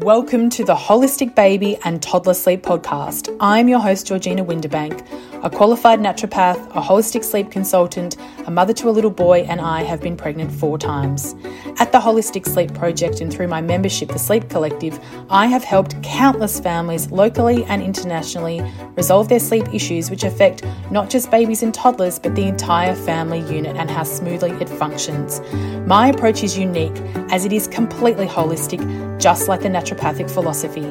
Welcome 0.00 0.48
to 0.48 0.64
the 0.64 0.74
Holistic 0.74 1.34
Baby 1.34 1.76
and 1.84 2.02
Toddler 2.02 2.32
Sleep 2.32 2.62
Podcast. 2.62 3.36
I'm 3.40 3.68
your 3.68 3.78
host, 3.78 4.06
Georgina 4.06 4.42
Windebank, 4.42 5.06
a 5.44 5.50
qualified 5.50 6.00
naturopath, 6.00 6.56
a 6.70 6.80
holistic 6.80 7.22
sleep 7.22 7.50
consultant, 7.50 8.16
a 8.46 8.50
mother 8.50 8.72
to 8.72 8.88
a 8.88 8.90
little 8.90 9.10
boy, 9.10 9.42
and 9.42 9.60
I 9.60 9.82
have 9.82 10.00
been 10.00 10.16
pregnant 10.16 10.50
four 10.50 10.78
times. 10.78 11.34
At 11.78 11.92
the 11.92 11.98
Holistic 11.98 12.46
Sleep 12.46 12.72
Project 12.72 13.20
and 13.20 13.30
through 13.30 13.48
my 13.48 13.60
membership, 13.60 14.08
the 14.08 14.18
Sleep 14.18 14.48
Collective, 14.48 14.98
I 15.28 15.46
have 15.46 15.62
helped 15.62 16.02
countless 16.02 16.58
families 16.58 17.10
locally 17.10 17.62
and 17.64 17.82
internationally 17.82 18.62
resolve 18.96 19.28
their 19.28 19.40
sleep 19.40 19.74
issues, 19.74 20.10
which 20.10 20.24
affect 20.24 20.64
not 20.90 21.10
just 21.10 21.30
babies 21.30 21.62
and 21.62 21.74
toddlers, 21.74 22.18
but 22.18 22.34
the 22.34 22.48
entire 22.48 22.94
family 22.94 23.40
unit 23.40 23.76
and 23.76 23.90
how 23.90 24.04
smoothly 24.04 24.52
it 24.52 24.70
functions. 24.70 25.42
My 25.86 26.08
approach 26.08 26.42
is 26.42 26.56
unique 26.56 26.96
as 27.30 27.44
it 27.44 27.52
is 27.52 27.68
completely 27.68 28.26
holistic, 28.26 28.80
just 29.20 29.48
like 29.48 29.60
the 29.60 29.81
naturopathic 29.82 30.30
philosophy. 30.30 30.82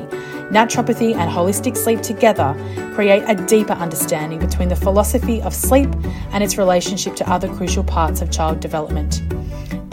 Naturopathy 0.52 1.16
and 1.16 1.32
holistic 1.32 1.78
sleep 1.78 2.02
together 2.02 2.54
create 2.94 3.24
a 3.28 3.36
deeper 3.46 3.74
understanding 3.74 4.40
between 4.40 4.70
the 4.70 4.76
philosophy 4.76 5.42
of 5.42 5.54
sleep 5.54 5.90
and 6.32 6.44
its 6.44 6.58
relationship 6.58 7.16
to 7.16 7.30
other 7.30 7.48
crucial 7.48 7.84
parts 7.84 8.22
of 8.22 8.32
child 8.32 8.60
development. 8.60 9.22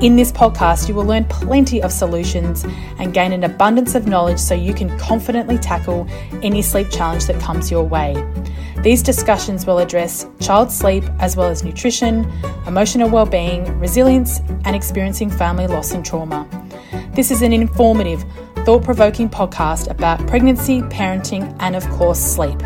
In 0.02 0.14
this 0.14 0.30
podcast, 0.30 0.88
you 0.88 0.94
will 0.94 1.04
learn 1.04 1.24
plenty 1.24 1.82
of 1.82 1.90
solutions 1.90 2.64
and 2.98 3.12
gain 3.12 3.32
an 3.32 3.42
abundance 3.42 3.94
of 3.96 4.06
knowledge 4.06 4.38
so 4.38 4.54
you 4.54 4.72
can 4.72 4.96
confidently 4.96 5.58
tackle 5.58 6.06
any 6.42 6.62
sleep 6.62 6.88
challenge 6.90 7.26
that 7.26 7.40
comes 7.40 7.70
your 7.70 7.82
way. 7.82 8.14
These 8.82 9.02
discussions 9.02 9.66
will 9.66 9.78
address 9.78 10.24
child 10.40 10.70
sleep 10.70 11.02
as 11.18 11.36
well 11.36 11.50
as 11.50 11.64
nutrition, 11.64 12.30
emotional 12.66 13.10
well-being, 13.10 13.76
resilience, 13.80 14.38
and 14.64 14.76
experiencing 14.76 15.30
family 15.30 15.66
loss 15.66 15.90
and 15.90 16.04
trauma. 16.04 16.48
This 17.12 17.32
is 17.32 17.42
an 17.42 17.52
informative, 17.52 18.24
thought 18.68 18.84
provoking 18.84 19.30
podcast 19.30 19.90
about 19.90 20.18
pregnancy, 20.26 20.82
parenting, 20.82 21.56
and 21.58 21.74
of 21.74 21.88
course, 21.88 22.20
sleep. 22.20 22.62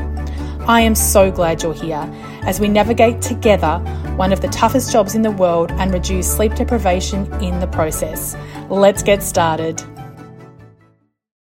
I 0.67 0.81
am 0.81 0.97
so 0.97 1.31
glad 1.31 1.63
you're 1.63 1.73
here 1.73 2.11
as 2.43 2.59
we 2.59 2.67
navigate 2.67 3.23
together 3.23 3.79
one 4.17 4.33
of 4.33 4.41
the 4.41 4.49
toughest 4.49 4.91
jobs 4.91 5.15
in 5.15 5.23
the 5.23 5.31
world 5.31 5.71
and 5.71 5.95
reduce 5.95 6.27
sleep 6.27 6.57
deprivation 6.57 7.33
in 7.41 7.61
the 7.61 7.69
process. 7.69 8.37
Let's 8.69 9.05
get 9.05 9.23
started. 9.23 9.81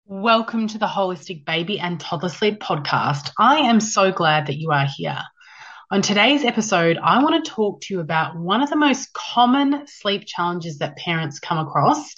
Welcome 0.06 0.66
to 0.66 0.78
the 0.78 0.88
Holistic 0.88 1.44
Baby 1.44 1.78
and 1.78 2.00
Toddler 2.00 2.28
Sleep 2.28 2.58
podcast. 2.58 3.30
I 3.38 3.58
am 3.58 3.78
so 3.78 4.10
glad 4.10 4.48
that 4.48 4.56
you 4.56 4.72
are 4.72 4.88
here. 4.92 5.22
On 5.92 6.02
today's 6.02 6.44
episode, 6.44 6.98
I 7.00 7.22
want 7.22 7.44
to 7.44 7.48
talk 7.48 7.80
to 7.82 7.94
you 7.94 8.00
about 8.00 8.36
one 8.36 8.60
of 8.60 8.70
the 8.70 8.76
most 8.76 9.12
common 9.12 9.86
sleep 9.86 10.24
challenges 10.26 10.78
that 10.78 10.96
parents 10.96 11.38
come 11.38 11.58
across 11.58 12.12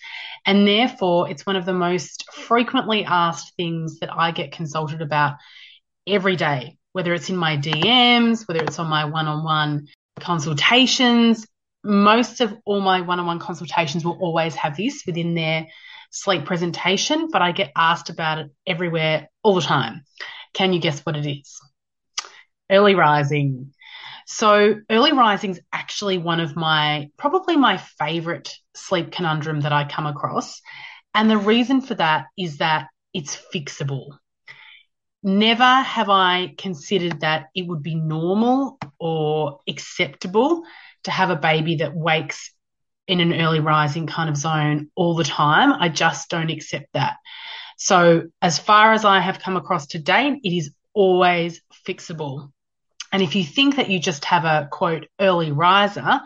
and 0.46 0.66
therefore, 0.66 1.30
it's 1.30 1.44
one 1.44 1.56
of 1.56 1.66
the 1.66 1.74
most 1.74 2.24
frequently 2.32 3.04
asked 3.04 3.54
things 3.56 3.98
that 4.00 4.10
I 4.12 4.30
get 4.30 4.52
consulted 4.52 5.02
about 5.02 5.34
every 6.06 6.36
day, 6.36 6.78
whether 6.92 7.12
it's 7.14 7.28
in 7.28 7.36
my 7.36 7.56
DMs, 7.56 8.48
whether 8.48 8.62
it's 8.62 8.78
on 8.78 8.88
my 8.88 9.04
one 9.04 9.26
on 9.26 9.44
one 9.44 9.88
consultations. 10.18 11.46
Most 11.82 12.40
of 12.40 12.54
all 12.64 12.80
my 12.80 13.00
one 13.00 13.20
on 13.20 13.26
one 13.26 13.38
consultations 13.38 14.04
will 14.04 14.18
always 14.20 14.54
have 14.54 14.76
this 14.76 15.04
within 15.06 15.34
their 15.34 15.66
sleep 16.10 16.44
presentation, 16.44 17.28
but 17.30 17.42
I 17.42 17.52
get 17.52 17.72
asked 17.76 18.10
about 18.10 18.38
it 18.38 18.50
everywhere 18.66 19.28
all 19.42 19.54
the 19.54 19.60
time. 19.60 20.04
Can 20.52 20.72
you 20.72 20.80
guess 20.80 21.00
what 21.00 21.16
it 21.16 21.26
is? 21.26 21.60
Early 22.70 22.94
rising. 22.94 23.72
So 24.32 24.76
early 24.88 25.12
rising 25.12 25.50
is 25.50 25.60
actually 25.72 26.16
one 26.16 26.38
of 26.38 26.54
my, 26.54 27.10
probably 27.18 27.56
my 27.56 27.78
favorite 27.78 28.54
sleep 28.76 29.10
conundrum 29.10 29.62
that 29.62 29.72
I 29.72 29.88
come 29.88 30.06
across. 30.06 30.62
And 31.12 31.28
the 31.28 31.36
reason 31.36 31.80
for 31.80 31.94
that 31.96 32.26
is 32.38 32.58
that 32.58 32.86
it's 33.12 33.36
fixable. 33.52 34.16
Never 35.24 35.64
have 35.64 36.08
I 36.08 36.54
considered 36.56 37.22
that 37.22 37.46
it 37.56 37.66
would 37.66 37.82
be 37.82 37.96
normal 37.96 38.78
or 39.00 39.58
acceptable 39.68 40.62
to 41.02 41.10
have 41.10 41.30
a 41.30 41.36
baby 41.36 41.74
that 41.76 41.96
wakes 41.96 42.52
in 43.08 43.18
an 43.18 43.34
early 43.34 43.58
rising 43.58 44.06
kind 44.06 44.30
of 44.30 44.36
zone 44.36 44.92
all 44.94 45.16
the 45.16 45.24
time. 45.24 45.72
I 45.72 45.88
just 45.88 46.30
don't 46.30 46.52
accept 46.52 46.86
that. 46.94 47.16
So, 47.78 48.28
as 48.40 48.60
far 48.60 48.92
as 48.92 49.04
I 49.04 49.18
have 49.18 49.40
come 49.40 49.56
across 49.56 49.88
to 49.88 49.98
date, 49.98 50.38
it 50.44 50.56
is 50.56 50.72
always 50.94 51.60
fixable. 51.84 52.52
And 53.12 53.22
if 53.22 53.34
you 53.34 53.44
think 53.44 53.76
that 53.76 53.90
you 53.90 53.98
just 53.98 54.24
have 54.26 54.44
a 54.44 54.68
quote 54.70 55.06
early 55.20 55.52
riser, 55.52 56.20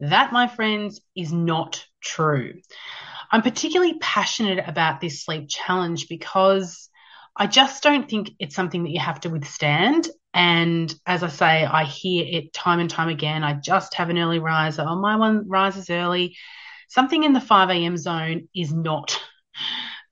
that, 0.00 0.32
my 0.32 0.46
friends, 0.46 1.00
is 1.16 1.32
not 1.32 1.84
true. 2.02 2.54
I'm 3.30 3.42
particularly 3.42 3.98
passionate 3.98 4.62
about 4.66 5.00
this 5.00 5.24
sleep 5.24 5.48
challenge 5.48 6.08
because 6.08 6.88
I 7.36 7.46
just 7.46 7.82
don't 7.82 8.08
think 8.08 8.30
it's 8.38 8.54
something 8.54 8.84
that 8.84 8.90
you 8.90 9.00
have 9.00 9.20
to 9.20 9.30
withstand. 9.30 10.08
And 10.32 10.94
as 11.06 11.22
I 11.22 11.28
say, 11.28 11.64
I 11.64 11.84
hear 11.84 12.24
it 12.26 12.52
time 12.52 12.80
and 12.80 12.90
time 12.90 13.08
again. 13.08 13.42
I 13.42 13.54
just 13.54 13.94
have 13.94 14.10
an 14.10 14.18
early 14.18 14.38
riser. 14.38 14.84
Oh, 14.86 14.96
my 14.96 15.16
one 15.16 15.48
rises 15.48 15.90
early. 15.90 16.36
Something 16.88 17.24
in 17.24 17.32
the 17.32 17.40
5 17.40 17.70
a.m. 17.70 17.96
zone 17.96 18.48
is 18.54 18.72
not 18.72 19.20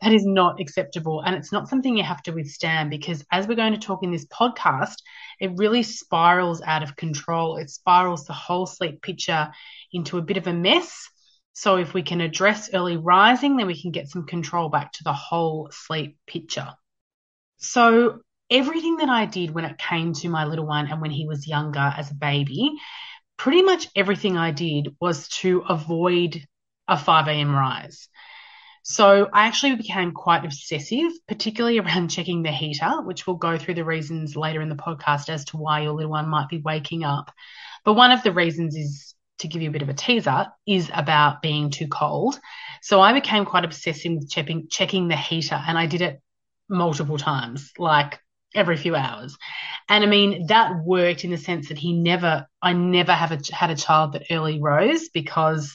that 0.01 0.13
is 0.13 0.27
not 0.27 0.61
acceptable. 0.61 1.21
And 1.21 1.35
it's 1.35 1.53
not 1.53 1.69
something 1.69 1.97
you 1.97 2.03
have 2.03 2.23
to 2.25 2.33
withstand 2.33 2.91
because, 2.91 3.25
as 3.31 3.47
we're 3.47 3.55
going 3.55 3.73
to 3.73 3.79
talk 3.79 4.03
in 4.03 4.11
this 4.11 4.27
podcast, 4.27 4.97
it 5.41 5.53
really 5.57 5.83
spirals 5.83 6.63
out 6.63 6.83
of 6.83 6.97
control. 6.97 7.57
It 7.57 7.71
spirals 7.71 8.25
the 8.27 8.33
whole 8.33 8.67
sleep 8.67 9.03
picture 9.03 9.53
into 9.93 10.19
a 10.19 10.23
bit 10.23 10.37
of 10.37 10.47
a 10.47 10.53
mess. 10.53 11.09
So, 11.53 11.77
if 11.77 11.95
we 11.95 12.03
can 12.03 12.21
address 12.21 12.71
early 12.75 12.97
rising, 12.97 13.57
then 13.57 13.67
we 13.67 13.81
can 13.81 13.93
get 13.93 14.09
some 14.09 14.27
control 14.27 14.69
back 14.69 14.93
to 14.93 15.05
the 15.05 15.13
whole 15.13 15.71
sleep 15.73 16.19
picture. 16.27 16.69
So, 17.59 18.21
everything 18.51 18.99
that 18.99 19.09
I 19.09 19.27
did 19.27 19.53
when 19.53 19.65
it 19.65 19.79
came 19.79 20.13
to 20.15 20.29
my 20.29 20.45
little 20.45 20.67
one 20.67 20.89
and 20.89 21.01
when 21.01 21.11
he 21.11 21.27
was 21.27 21.47
younger 21.47 21.93
as 21.97 22.11
a 22.11 22.15
baby, 22.15 22.73
pretty 23.37 23.63
much 23.63 23.89
everything 23.97 24.37
I 24.37 24.51
did 24.51 24.95
was 25.01 25.29
to 25.41 25.65
avoid 25.69 26.45
a 26.89 26.99
5 26.99 27.29
a.m. 27.29 27.55
rise. 27.55 28.09
So 28.87 29.31
I 29.33 29.47
actually 29.47 29.77
became 29.77 30.13
quite 30.13 30.45
obsessive, 30.45 31.11
particularly 31.27 31.79
around 31.79 32.11
checking 32.11 32.43
the 32.43 32.53
heater, 32.53 33.01
which 33.03 33.27
we'll 33.27 33.37
go 33.37 33.57
through 33.57 33.75
the 33.75 33.85
reasons 33.85 34.37
later 34.37 34.61
in 34.61 34.69
the 34.69 34.75
podcast 34.77 35.31
as 35.31 35.47
to 35.47 35.57
why 35.57 35.81
your 35.81 35.93
little 35.93 36.11
one 36.11 36.29
might 36.29 36.51
be 36.51 36.59
waking 36.59 37.03
up. 37.03 37.33
But 37.85 37.95
one 37.95 38.13
of 38.13 38.23
the 38.23 38.33
reasons 38.33 38.77
is 38.77 39.15
to 39.39 39.49
give 39.49 39.63
you 39.63 39.71
a 39.71 39.73
bit 39.73 39.81
of 39.81 39.89
a 39.89 39.95
teaser 39.95 40.49
is 40.67 40.91
about 40.93 41.41
being 41.41 41.71
too 41.71 41.89
cold. 41.89 42.39
So 42.83 43.01
I 43.01 43.15
became 43.15 43.47
quite 43.47 43.65
obsessive 43.65 44.13
with 44.13 44.31
checking 44.31 44.69
checking 44.69 45.09
the 45.09 45.17
heater 45.17 45.61
and 45.67 45.79
I 45.79 45.87
did 45.87 46.03
it 46.03 46.21
multiple 46.69 47.17
times, 47.17 47.73
like 47.79 48.21
every 48.55 48.77
few 48.77 48.95
hours. 48.95 49.39
And 49.89 50.05
I 50.05 50.07
mean, 50.07 50.49
that 50.49 50.85
worked 50.85 51.25
in 51.25 51.31
the 51.31 51.39
sense 51.39 51.69
that 51.69 51.79
he 51.79 51.95
never, 51.95 52.47
I 52.61 52.75
never 52.75 53.13
have 53.13 53.33
a, 53.33 53.41
had 53.51 53.71
a 53.71 53.77
child 53.77 54.13
that 54.13 54.27
early 54.31 54.61
rose 54.61 55.09
because 55.09 55.75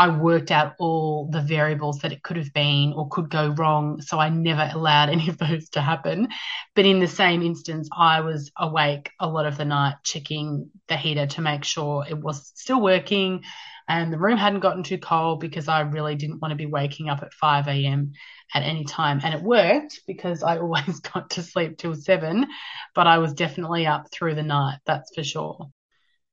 I 0.00 0.08
worked 0.08 0.50
out 0.50 0.76
all 0.78 1.28
the 1.30 1.42
variables 1.42 1.98
that 1.98 2.10
it 2.10 2.22
could 2.22 2.38
have 2.38 2.54
been 2.54 2.94
or 2.94 3.10
could 3.10 3.28
go 3.28 3.50
wrong. 3.50 4.00
So 4.00 4.18
I 4.18 4.30
never 4.30 4.70
allowed 4.72 5.10
any 5.10 5.28
of 5.28 5.36
those 5.36 5.68
to 5.70 5.82
happen. 5.82 6.28
But 6.74 6.86
in 6.86 7.00
the 7.00 7.06
same 7.06 7.42
instance, 7.42 7.86
I 7.94 8.22
was 8.22 8.50
awake 8.56 9.10
a 9.20 9.28
lot 9.28 9.44
of 9.44 9.58
the 9.58 9.66
night 9.66 9.96
checking 10.02 10.70
the 10.88 10.96
heater 10.96 11.26
to 11.26 11.42
make 11.42 11.64
sure 11.64 12.06
it 12.08 12.18
was 12.18 12.50
still 12.54 12.80
working 12.80 13.42
and 13.88 14.10
the 14.10 14.18
room 14.18 14.38
hadn't 14.38 14.60
gotten 14.60 14.84
too 14.84 14.96
cold 14.96 15.40
because 15.40 15.68
I 15.68 15.80
really 15.80 16.14
didn't 16.14 16.40
want 16.40 16.52
to 16.52 16.56
be 16.56 16.64
waking 16.64 17.10
up 17.10 17.22
at 17.22 17.34
5 17.34 17.68
a.m. 17.68 18.12
at 18.54 18.62
any 18.62 18.84
time. 18.84 19.20
And 19.22 19.34
it 19.34 19.42
worked 19.42 20.00
because 20.06 20.42
I 20.42 20.56
always 20.60 21.00
got 21.00 21.28
to 21.30 21.42
sleep 21.42 21.76
till 21.76 21.94
seven, 21.94 22.46
but 22.94 23.06
I 23.06 23.18
was 23.18 23.34
definitely 23.34 23.86
up 23.86 24.06
through 24.10 24.36
the 24.36 24.42
night, 24.44 24.78
that's 24.86 25.14
for 25.14 25.24
sure. 25.24 25.70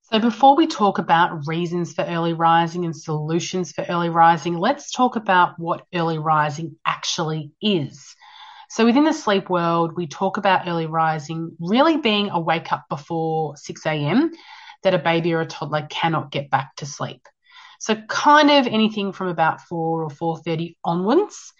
So, 0.09 0.19
before 0.19 0.56
we 0.56 0.68
talk 0.68 1.00
about 1.00 1.47
reasons 1.47 1.91
for 1.91 2.06
early 2.06 2.31
rising 2.31 2.85
and 2.85 2.95
solutions 2.95 3.73
for 3.73 3.85
early 3.90 4.07
rising, 4.07 4.57
let's 4.57 4.90
talk 4.90 5.18
about 5.18 5.59
what 5.59 5.85
early 5.94 6.18
rising 6.18 6.78
actually 6.85 7.51
is. 7.62 8.15
So, 8.69 8.86
within 8.86 9.04
the 9.04 9.12
sleep 9.12 9.50
world, 9.50 9.98
we 9.98 10.07
talk 10.07 10.38
about 10.38 10.65
early 10.65 10.86
rising 10.86 11.57
really 11.59 11.98
being 11.98 12.30
a 12.30 12.39
wake 12.39 12.71
up 12.71 12.86
before 12.89 13.57
6 13.57 13.86
a.m. 13.86 14.31
that 14.83 14.94
a 14.94 14.98
baby 14.98 15.33
or 15.33 15.42
a 15.42 15.45
toddler 15.45 15.86
cannot 15.89 16.31
get 16.31 16.50
back 16.50 16.77
to 16.77 16.86
sleep. 16.86 17.27
So, 17.81 17.95
kind 18.07 18.50
of 18.50 18.65
anything 18.65 19.12
from 19.12 19.27
about 19.27 19.60
4 19.60 20.03
or 20.03 20.10
4:30 20.10 20.77
onwards, 20.86 21.51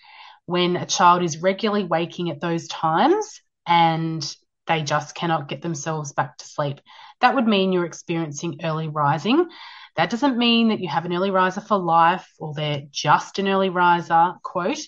when 0.46 0.78
a 0.78 0.86
child 0.86 1.22
is 1.22 1.42
regularly 1.42 1.84
waking 1.84 2.30
at 2.30 2.40
those 2.40 2.70
times 2.70 3.42
and 3.68 4.24
they 4.68 4.84
just 4.84 5.16
cannot 5.16 5.50
get 5.50 5.62
themselves 5.62 6.14
back 6.14 6.38
to 6.38 6.46
sleep. 6.46 6.80
That 7.22 7.36
would 7.36 7.48
mean 7.48 7.72
you're 7.72 7.86
experiencing 7.86 8.60
early 8.64 8.88
rising. 8.88 9.48
That 9.96 10.10
doesn't 10.10 10.38
mean 10.38 10.70
that 10.70 10.80
you 10.80 10.88
have 10.88 11.06
an 11.06 11.14
early 11.14 11.32
riser 11.32 11.62
for 11.62 11.78
life 11.78 12.28
or 12.40 12.54
they're 12.54 12.84
just 12.92 13.40
an 13.40 13.48
early 13.48 13.70
riser, 13.70 14.34
quote. 14.44 14.80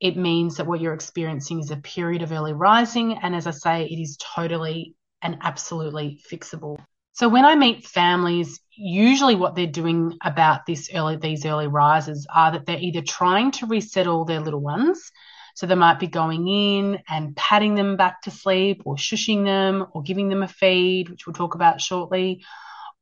It 0.00 0.16
means 0.16 0.56
that 0.56 0.66
what 0.66 0.80
you're 0.80 0.94
experiencing 0.94 1.60
is 1.60 1.70
a 1.70 1.76
period 1.76 2.22
of 2.22 2.32
early 2.32 2.52
rising. 2.52 3.18
And 3.22 3.34
as 3.34 3.46
I 3.46 3.52
say, 3.52 3.84
it 3.84 4.00
is 4.00 4.18
totally 4.18 4.94
and 5.22 5.38
absolutely 5.42 6.20
fixable. 6.30 6.78
So 7.12 7.28
when 7.28 7.44
I 7.44 7.54
meet 7.54 7.86
families, 7.86 8.60
usually 8.70 9.34
what 9.34 9.54
they're 9.54 9.66
doing 9.66 10.16
about 10.24 10.64
this 10.66 10.90
early, 10.94 11.16
these 11.16 11.44
early 11.44 11.66
rises 11.66 12.26
are 12.34 12.52
that 12.52 12.66
they're 12.66 12.78
either 12.78 13.02
trying 13.02 13.50
to 13.52 13.66
resettle 13.66 14.24
their 14.24 14.40
little 14.40 14.60
ones 14.60 15.10
So 15.54 15.66
they 15.66 15.74
might 15.74 15.98
be 15.98 16.06
going 16.06 16.48
in 16.48 16.98
and 17.08 17.36
patting 17.36 17.74
them 17.74 17.96
back 17.96 18.22
to 18.22 18.30
sleep 18.30 18.82
or 18.84 18.96
shushing 18.96 19.44
them 19.44 19.86
or 19.92 20.02
giving 20.02 20.28
them 20.28 20.42
a 20.42 20.48
feed, 20.48 21.08
which 21.08 21.26
we'll 21.26 21.34
talk 21.34 21.54
about 21.54 21.80
shortly, 21.80 22.44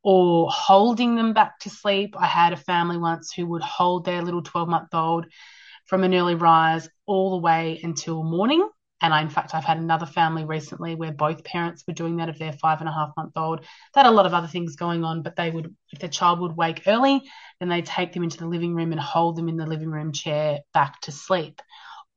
or 0.02 0.48
holding 0.50 1.16
them 1.16 1.32
back 1.32 1.58
to 1.60 1.70
sleep. 1.70 2.14
I 2.18 2.26
had 2.26 2.52
a 2.52 2.56
family 2.56 2.98
once 2.98 3.32
who 3.32 3.46
would 3.46 3.62
hold 3.62 4.04
their 4.04 4.22
little 4.22 4.42
12 4.42 4.68
month 4.68 4.94
old 4.94 5.26
from 5.86 6.04
an 6.04 6.14
early 6.14 6.34
rise 6.34 6.88
all 7.06 7.30
the 7.30 7.38
way 7.38 7.80
until 7.82 8.22
morning. 8.22 8.68
And 9.00 9.14
I, 9.14 9.22
in 9.22 9.28
fact, 9.28 9.54
I've 9.54 9.64
had 9.64 9.78
another 9.78 10.06
family 10.06 10.44
recently 10.44 10.96
where 10.96 11.12
both 11.12 11.44
parents 11.44 11.84
were 11.86 11.94
doing 11.94 12.16
that 12.16 12.28
of 12.28 12.38
their 12.38 12.52
five 12.52 12.80
and 12.80 12.88
a 12.88 12.92
half 12.92 13.10
month 13.16 13.32
old. 13.36 13.60
They 13.60 14.00
had 14.00 14.06
a 14.06 14.10
lot 14.10 14.26
of 14.26 14.34
other 14.34 14.48
things 14.48 14.74
going 14.74 15.04
on, 15.04 15.22
but 15.22 15.36
they 15.36 15.50
would, 15.50 15.74
if 15.92 16.00
the 16.00 16.08
child 16.08 16.40
would 16.40 16.56
wake 16.56 16.82
early, 16.86 17.22
then 17.60 17.68
they 17.68 17.82
take 17.82 18.12
them 18.12 18.24
into 18.24 18.38
the 18.38 18.48
living 18.48 18.74
room 18.74 18.90
and 18.90 19.00
hold 19.00 19.36
them 19.36 19.48
in 19.48 19.56
the 19.56 19.66
living 19.66 19.90
room 19.90 20.12
chair 20.12 20.60
back 20.74 21.00
to 21.02 21.12
sleep. 21.12 21.62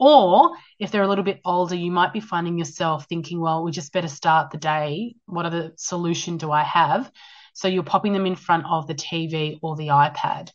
Or 0.02 0.58
if 0.80 0.90
they're 0.90 1.04
a 1.04 1.08
little 1.08 1.24
bit 1.24 1.42
older, 1.46 1.76
you 1.76 1.92
might 1.92 2.12
be 2.12 2.20
finding 2.20 2.58
yourself 2.58 3.06
thinking, 3.08 3.40
well, 3.40 3.64
we 3.64 3.72
just 3.72 3.94
better 3.94 4.08
start 4.08 4.50
the 4.50 4.58
day. 4.58 5.14
What 5.28 5.46
other 5.46 5.74
solution 5.78 6.38
do 6.38 6.52
I 6.52 6.64
have? 6.64 7.12
So 7.54 7.68
you're 7.68 7.84
popping 7.84 8.14
them 8.14 8.26
in 8.26 8.36
front 8.36 8.66
of 8.66 8.88
the 8.88 8.96
TV 8.96 9.60
or 9.62 9.76
the 9.76 9.90
iPad, 9.90 10.50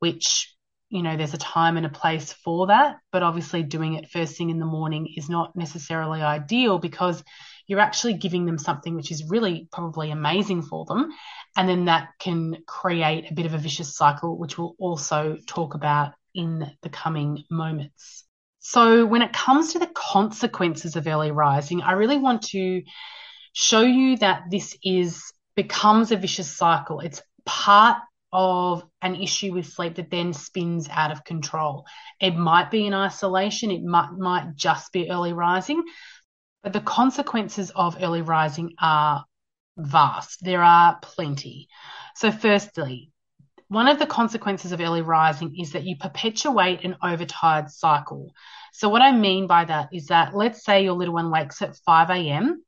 which 0.00 0.54
you 0.90 1.02
know, 1.02 1.16
there's 1.16 1.34
a 1.34 1.38
time 1.38 1.76
and 1.76 1.86
a 1.86 1.88
place 1.88 2.32
for 2.32 2.68
that, 2.68 2.98
but 3.10 3.22
obviously 3.22 3.62
doing 3.62 3.94
it 3.94 4.10
first 4.10 4.36
thing 4.36 4.50
in 4.50 4.60
the 4.60 4.66
morning 4.66 5.08
is 5.16 5.28
not 5.28 5.56
necessarily 5.56 6.22
ideal 6.22 6.78
because 6.78 7.24
you're 7.66 7.80
actually 7.80 8.14
giving 8.14 8.44
them 8.44 8.58
something 8.58 8.94
which 8.94 9.10
is 9.10 9.28
really 9.28 9.66
probably 9.72 10.10
amazing 10.10 10.62
for 10.62 10.84
them. 10.84 11.08
And 11.56 11.68
then 11.68 11.86
that 11.86 12.10
can 12.20 12.58
create 12.66 13.30
a 13.30 13.34
bit 13.34 13.46
of 13.46 13.54
a 13.54 13.58
vicious 13.58 13.96
cycle, 13.96 14.38
which 14.38 14.56
we'll 14.56 14.76
also 14.78 15.38
talk 15.48 15.74
about 15.74 16.12
in 16.34 16.70
the 16.82 16.90
coming 16.90 17.44
moments. 17.50 18.24
So, 18.66 19.04
when 19.04 19.20
it 19.20 19.34
comes 19.34 19.74
to 19.74 19.78
the 19.78 19.90
consequences 19.94 20.96
of 20.96 21.06
early 21.06 21.30
rising, 21.30 21.82
I 21.82 21.92
really 21.92 22.16
want 22.16 22.44
to 22.44 22.82
show 23.52 23.82
you 23.82 24.16
that 24.16 24.44
this 24.50 24.74
is 24.82 25.22
becomes 25.54 26.12
a 26.12 26.16
vicious 26.16 26.50
cycle. 26.50 27.00
It's 27.00 27.20
part 27.44 27.98
of 28.32 28.82
an 29.02 29.16
issue 29.16 29.52
with 29.52 29.66
sleep 29.66 29.96
that 29.96 30.10
then 30.10 30.32
spins 30.32 30.88
out 30.90 31.12
of 31.12 31.24
control. 31.24 31.84
It 32.18 32.36
might 32.36 32.70
be 32.70 32.86
in 32.86 32.94
isolation, 32.94 33.70
it 33.70 33.82
might, 33.82 34.12
might 34.16 34.56
just 34.56 34.92
be 34.92 35.10
early 35.10 35.34
rising, 35.34 35.84
but 36.62 36.72
the 36.72 36.80
consequences 36.80 37.70
of 37.76 38.02
early 38.02 38.22
rising 38.22 38.70
are 38.80 39.26
vast. 39.76 40.42
There 40.42 40.62
are 40.62 40.98
plenty. 41.02 41.68
So, 42.16 42.32
firstly, 42.32 43.12
one 43.74 43.88
of 43.88 43.98
the 43.98 44.06
consequences 44.06 44.72
of 44.72 44.80
early 44.80 45.02
rising 45.02 45.56
is 45.58 45.72
that 45.72 45.84
you 45.84 45.96
perpetuate 45.96 46.84
an 46.84 46.96
overtired 47.02 47.70
cycle. 47.70 48.32
So, 48.72 48.88
what 48.88 49.02
I 49.02 49.12
mean 49.12 49.46
by 49.46 49.64
that 49.64 49.88
is 49.92 50.06
that 50.06 50.34
let's 50.34 50.64
say 50.64 50.84
your 50.84 50.94
little 50.94 51.14
one 51.14 51.30
wakes 51.30 51.62
at 51.62 51.76
5 51.76 52.10
a.m. 52.10 52.62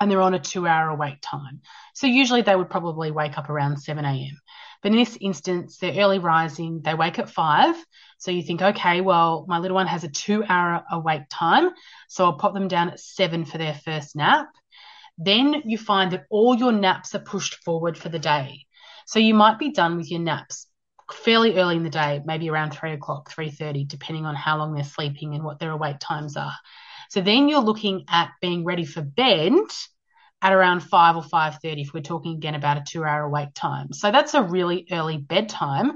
and 0.00 0.10
they're 0.10 0.20
on 0.20 0.34
a 0.34 0.38
two 0.38 0.66
hour 0.66 0.90
awake 0.90 1.18
time. 1.22 1.60
So, 1.94 2.06
usually 2.06 2.42
they 2.42 2.56
would 2.56 2.70
probably 2.70 3.10
wake 3.10 3.38
up 3.38 3.50
around 3.50 3.78
7 3.78 4.04
a.m. 4.04 4.38
But 4.84 4.92
in 4.92 4.98
this 4.98 5.16
instance, 5.18 5.78
they're 5.78 5.98
early 5.98 6.18
rising, 6.18 6.82
they 6.82 6.92
wake 6.92 7.18
at 7.18 7.30
five. 7.30 7.74
So 8.18 8.30
you 8.30 8.42
think, 8.42 8.60
okay, 8.60 9.00
well, 9.00 9.46
my 9.48 9.58
little 9.58 9.76
one 9.76 9.86
has 9.86 10.04
a 10.04 10.08
two 10.08 10.44
hour 10.44 10.84
awake 10.90 11.22
time. 11.30 11.70
So 12.08 12.26
I'll 12.26 12.36
pop 12.36 12.52
them 12.52 12.68
down 12.68 12.90
at 12.90 13.00
seven 13.00 13.46
for 13.46 13.56
their 13.56 13.72
first 13.72 14.14
nap. 14.14 14.48
Then 15.16 15.62
you 15.64 15.78
find 15.78 16.12
that 16.12 16.26
all 16.28 16.54
your 16.54 16.72
naps 16.72 17.14
are 17.14 17.20
pushed 17.20 17.64
forward 17.64 17.96
for 17.96 18.10
the 18.10 18.18
day. 18.18 18.66
So 19.06 19.18
you 19.18 19.34
might 19.34 19.58
be 19.58 19.72
done 19.72 19.96
with 19.96 20.10
your 20.10 20.20
naps 20.20 20.66
fairly 21.12 21.56
early 21.58 21.76
in 21.76 21.82
the 21.82 21.90
day, 21.90 22.20
maybe 22.24 22.48
around 22.48 22.72
three 22.72 22.92
o'clock, 22.92 23.30
3.30, 23.30 23.86
depending 23.86 24.24
on 24.24 24.34
how 24.34 24.56
long 24.58 24.74
they're 24.74 24.84
sleeping 24.84 25.34
and 25.34 25.44
what 25.44 25.58
their 25.58 25.70
awake 25.70 25.98
times 26.00 26.36
are. 26.36 26.54
So 27.10 27.20
then 27.20 27.48
you're 27.48 27.60
looking 27.60 28.04
at 28.08 28.30
being 28.40 28.64
ready 28.64 28.84
for 28.84 29.02
bed 29.02 29.52
at 30.42 30.52
around 30.52 30.80
5 30.80 31.16
or 31.16 31.22
5.30 31.22 31.82
if 31.82 31.94
we're 31.94 32.02
talking 32.02 32.36
again 32.36 32.54
about 32.54 32.78
a 32.78 32.84
two 32.86 33.04
hour 33.04 33.22
awake 33.22 33.54
time. 33.54 33.92
So 33.92 34.10
that's 34.10 34.34
a 34.34 34.42
really 34.42 34.86
early 34.90 35.18
bedtime. 35.18 35.92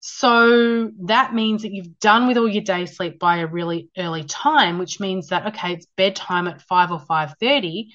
So 0.00 0.90
that 1.06 1.34
means 1.34 1.62
that 1.62 1.72
you've 1.72 1.98
done 1.98 2.28
with 2.28 2.36
all 2.36 2.48
your 2.48 2.62
day 2.62 2.86
sleep 2.86 3.18
by 3.18 3.38
a 3.38 3.46
really 3.46 3.88
early 3.98 4.22
time, 4.22 4.78
which 4.78 5.00
means 5.00 5.28
that, 5.28 5.48
okay, 5.48 5.72
it's 5.72 5.86
bedtime 5.96 6.46
at 6.46 6.62
5 6.62 6.92
or 6.92 7.00
5.30. 7.00 7.86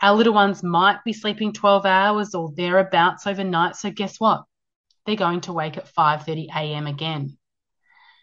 Our 0.00 0.14
little 0.16 0.34
ones 0.34 0.62
might 0.62 1.02
be 1.04 1.12
sleeping 1.12 1.52
12 1.52 1.84
hours 1.84 2.34
or 2.34 2.52
thereabouts 2.54 3.26
overnight. 3.26 3.76
So 3.76 3.90
guess 3.90 4.18
what? 4.18 4.44
They're 5.06 5.16
going 5.16 5.40
to 5.42 5.52
wake 5.52 5.76
at 5.76 5.92
5.30 5.92 6.48
a.m. 6.54 6.86
again. 6.86 7.36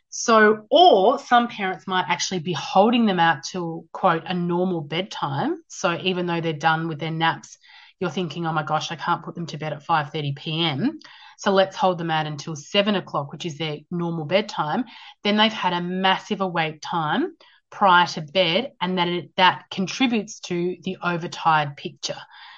So, 0.09 0.65
or 0.69 1.19
some 1.19 1.49
parents 1.49 1.87
might 1.87 2.05
actually 2.07 2.39
be 2.39 2.53
holding 2.53 3.05
them 3.05 3.19
out 3.19 3.43
to 3.51 3.85
quote 3.91 4.23
a 4.25 4.33
normal 4.33 4.79
bedtime. 4.79 5.61
So 5.67 5.99
even 6.01 6.25
though 6.25 6.39
they're 6.39 6.53
done 6.53 6.87
with 6.87 6.99
their 6.99 7.11
naps, 7.11 7.57
you're 7.99 8.09
thinking, 8.09 8.45
oh 8.45 8.53
my 8.53 8.63
gosh, 8.63 8.91
I 8.91 8.95
can't 8.95 9.23
put 9.23 9.35
them 9.35 9.47
to 9.47 9.57
bed 9.57 9.73
at 9.73 9.85
5:30 9.85 10.35
p.m. 10.35 10.99
So 11.37 11.51
let's 11.51 11.75
hold 11.75 11.97
them 11.97 12.11
out 12.11 12.27
until 12.27 12.55
seven 12.55 12.95
o'clock, 12.95 13.33
which 13.33 13.45
is 13.45 13.57
their 13.57 13.79
normal 13.91 14.23
bedtime. 14.23 14.85
Then 15.23 15.35
they've 15.35 15.51
had 15.51 15.73
a 15.73 15.81
massive 15.81 16.39
awake 16.39 16.79
time 16.81 17.35
prior 17.69 18.07
to 18.07 18.21
bed, 18.21 18.71
and 18.81 18.97
that 18.97 19.07
it, 19.07 19.35
that 19.37 19.65
contributes 19.71 20.39
to 20.41 20.77
the 20.83 20.97
overtired 21.03 21.75
picture 21.77 22.17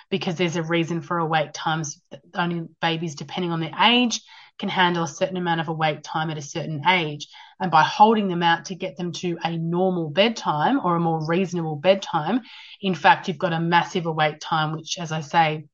because 0.09 0.35
there's 0.35 0.55
a 0.55 0.63
reason 0.63 1.01
for 1.01 1.17
awake 1.17 1.49
times. 1.53 2.01
Only 2.33 2.67
babies, 2.81 3.15
depending 3.15 3.51
on 3.51 3.59
their 3.59 3.75
age, 3.79 4.21
can 4.59 4.69
handle 4.69 5.03
a 5.03 5.07
certain 5.07 5.37
amount 5.37 5.61
of 5.61 5.67
awake 5.67 5.99
time 6.03 6.29
at 6.29 6.37
a 6.37 6.41
certain 6.41 6.87
age. 6.87 7.27
And 7.59 7.71
by 7.71 7.83
holding 7.83 8.27
them 8.27 8.43
out 8.43 8.65
to 8.65 8.75
get 8.75 8.97
them 8.97 9.11
to 9.13 9.37
a 9.43 9.57
normal 9.57 10.09
bedtime 10.09 10.79
or 10.83 10.95
a 10.95 10.99
more 10.99 11.25
reasonable 11.27 11.75
bedtime, 11.75 12.41
in 12.81 12.95
fact, 12.95 13.27
you've 13.27 13.37
got 13.37 13.53
a 13.53 13.59
massive 13.59 14.05
awake 14.05 14.37
time, 14.39 14.75
which, 14.75 14.97
as 14.99 15.11
I 15.11 15.21
say, 15.21 15.65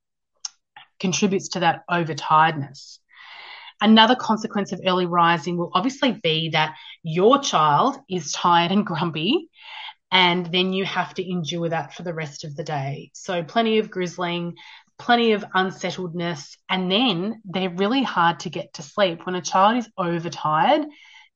contributes 1.00 1.50
to 1.50 1.62
that 1.62 1.84
overtiredness. 1.90 3.00
Another 3.84 4.16
consequence 4.16 4.72
of 4.72 4.80
early 4.88 5.06
rising 5.06 5.58
will 5.58 5.70
obviously 5.74 6.14
be 6.14 6.52
that 6.52 6.78
your 7.04 7.40
child 7.40 7.98
is 8.10 8.32
tired 8.32 8.72
and 8.72 8.86
grumpy, 8.86 9.50
and 10.10 10.46
then 10.46 10.72
you 10.72 10.86
have 10.86 11.14
to 11.16 11.30
endure 11.30 11.68
that 11.68 11.94
for 11.94 12.04
the 12.04 12.14
rest 12.14 12.46
of 12.46 12.56
the 12.56 12.64
day. 12.64 13.12
So, 13.14 13.44
plenty 13.44 13.80
of 13.80 13.92
grizzling, 13.92 14.56
plenty 14.98 15.34
of 15.34 15.44
unsettledness, 15.54 16.56
and 16.70 16.90
then 16.90 17.42
they're 17.44 17.70
really 17.70 18.04
hard 18.04 18.40
to 18.42 18.50
get 18.50 18.74
to 18.76 18.84
sleep. 18.84 19.26
When 19.26 19.36
a 19.36 19.42
child 19.42 19.76
is 19.76 19.90
overtired, 19.98 20.86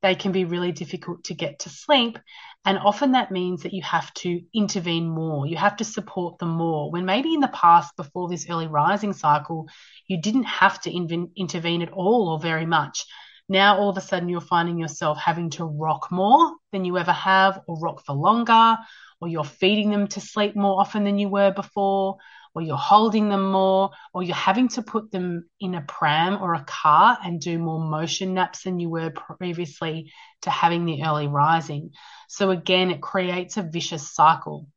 they 0.01 0.15
can 0.15 0.31
be 0.31 0.45
really 0.45 0.71
difficult 0.71 1.25
to 1.25 1.33
get 1.33 1.59
to 1.59 1.69
sleep. 1.69 2.17
And 2.65 2.77
often 2.79 3.13
that 3.13 3.31
means 3.31 3.63
that 3.63 3.73
you 3.73 3.81
have 3.83 4.13
to 4.15 4.41
intervene 4.53 5.07
more. 5.07 5.47
You 5.47 5.55
have 5.55 5.77
to 5.77 5.85
support 5.85 6.37
them 6.37 6.49
more. 6.49 6.91
When 6.91 7.05
maybe 7.05 7.33
in 7.33 7.39
the 7.39 7.47
past, 7.47 7.95
before 7.95 8.27
this 8.27 8.49
early 8.49 8.67
rising 8.67 9.13
cycle, 9.13 9.67
you 10.05 10.21
didn't 10.21 10.43
have 10.43 10.81
to 10.81 10.91
in- 10.91 11.31
intervene 11.37 11.81
at 11.81 11.91
all 11.91 12.29
or 12.29 12.39
very 12.39 12.65
much. 12.65 13.05
Now, 13.49 13.77
all 13.77 13.89
of 13.89 13.97
a 13.97 14.01
sudden, 14.01 14.27
you're 14.27 14.41
finding 14.41 14.77
yourself 14.77 15.17
having 15.17 15.51
to 15.51 15.63
rock 15.63 16.09
more 16.11 16.51
than 16.73 16.83
you 16.83 16.97
ever 16.97 17.13
have, 17.13 17.61
or 17.67 17.79
rock 17.79 18.03
for 18.05 18.13
longer, 18.13 18.77
or 19.21 19.29
you're 19.29 19.45
feeding 19.45 19.89
them 19.89 20.07
to 20.09 20.19
sleep 20.19 20.53
more 20.55 20.81
often 20.81 21.05
than 21.05 21.17
you 21.17 21.29
were 21.29 21.51
before, 21.51 22.17
or 22.57 22.61
you're 22.61 22.75
holding 22.75 23.29
them 23.29 23.51
more, 23.51 23.91
or 24.15 24.23
you're 24.23 24.33
having 24.33 24.67
to 24.67 24.81
put 24.81 25.11
them 25.11 25.47
in 25.59 25.75
a 25.75 25.81
pram 25.81 26.41
or 26.41 26.55
a 26.55 26.63
car 26.63 27.15
and 27.23 27.39
do 27.39 27.59
more 27.59 27.79
motion 27.79 28.33
naps 28.33 28.63
than 28.63 28.79
you 28.79 28.89
were 28.89 29.11
previously 29.11 30.11
to 30.41 30.49
having 30.49 30.83
the 30.83 31.03
early 31.03 31.27
rising. 31.27 31.91
So, 32.27 32.49
again, 32.49 32.89
it 32.89 32.99
creates 32.99 33.57
a 33.57 33.61
vicious 33.61 34.11
cycle. 34.11 34.67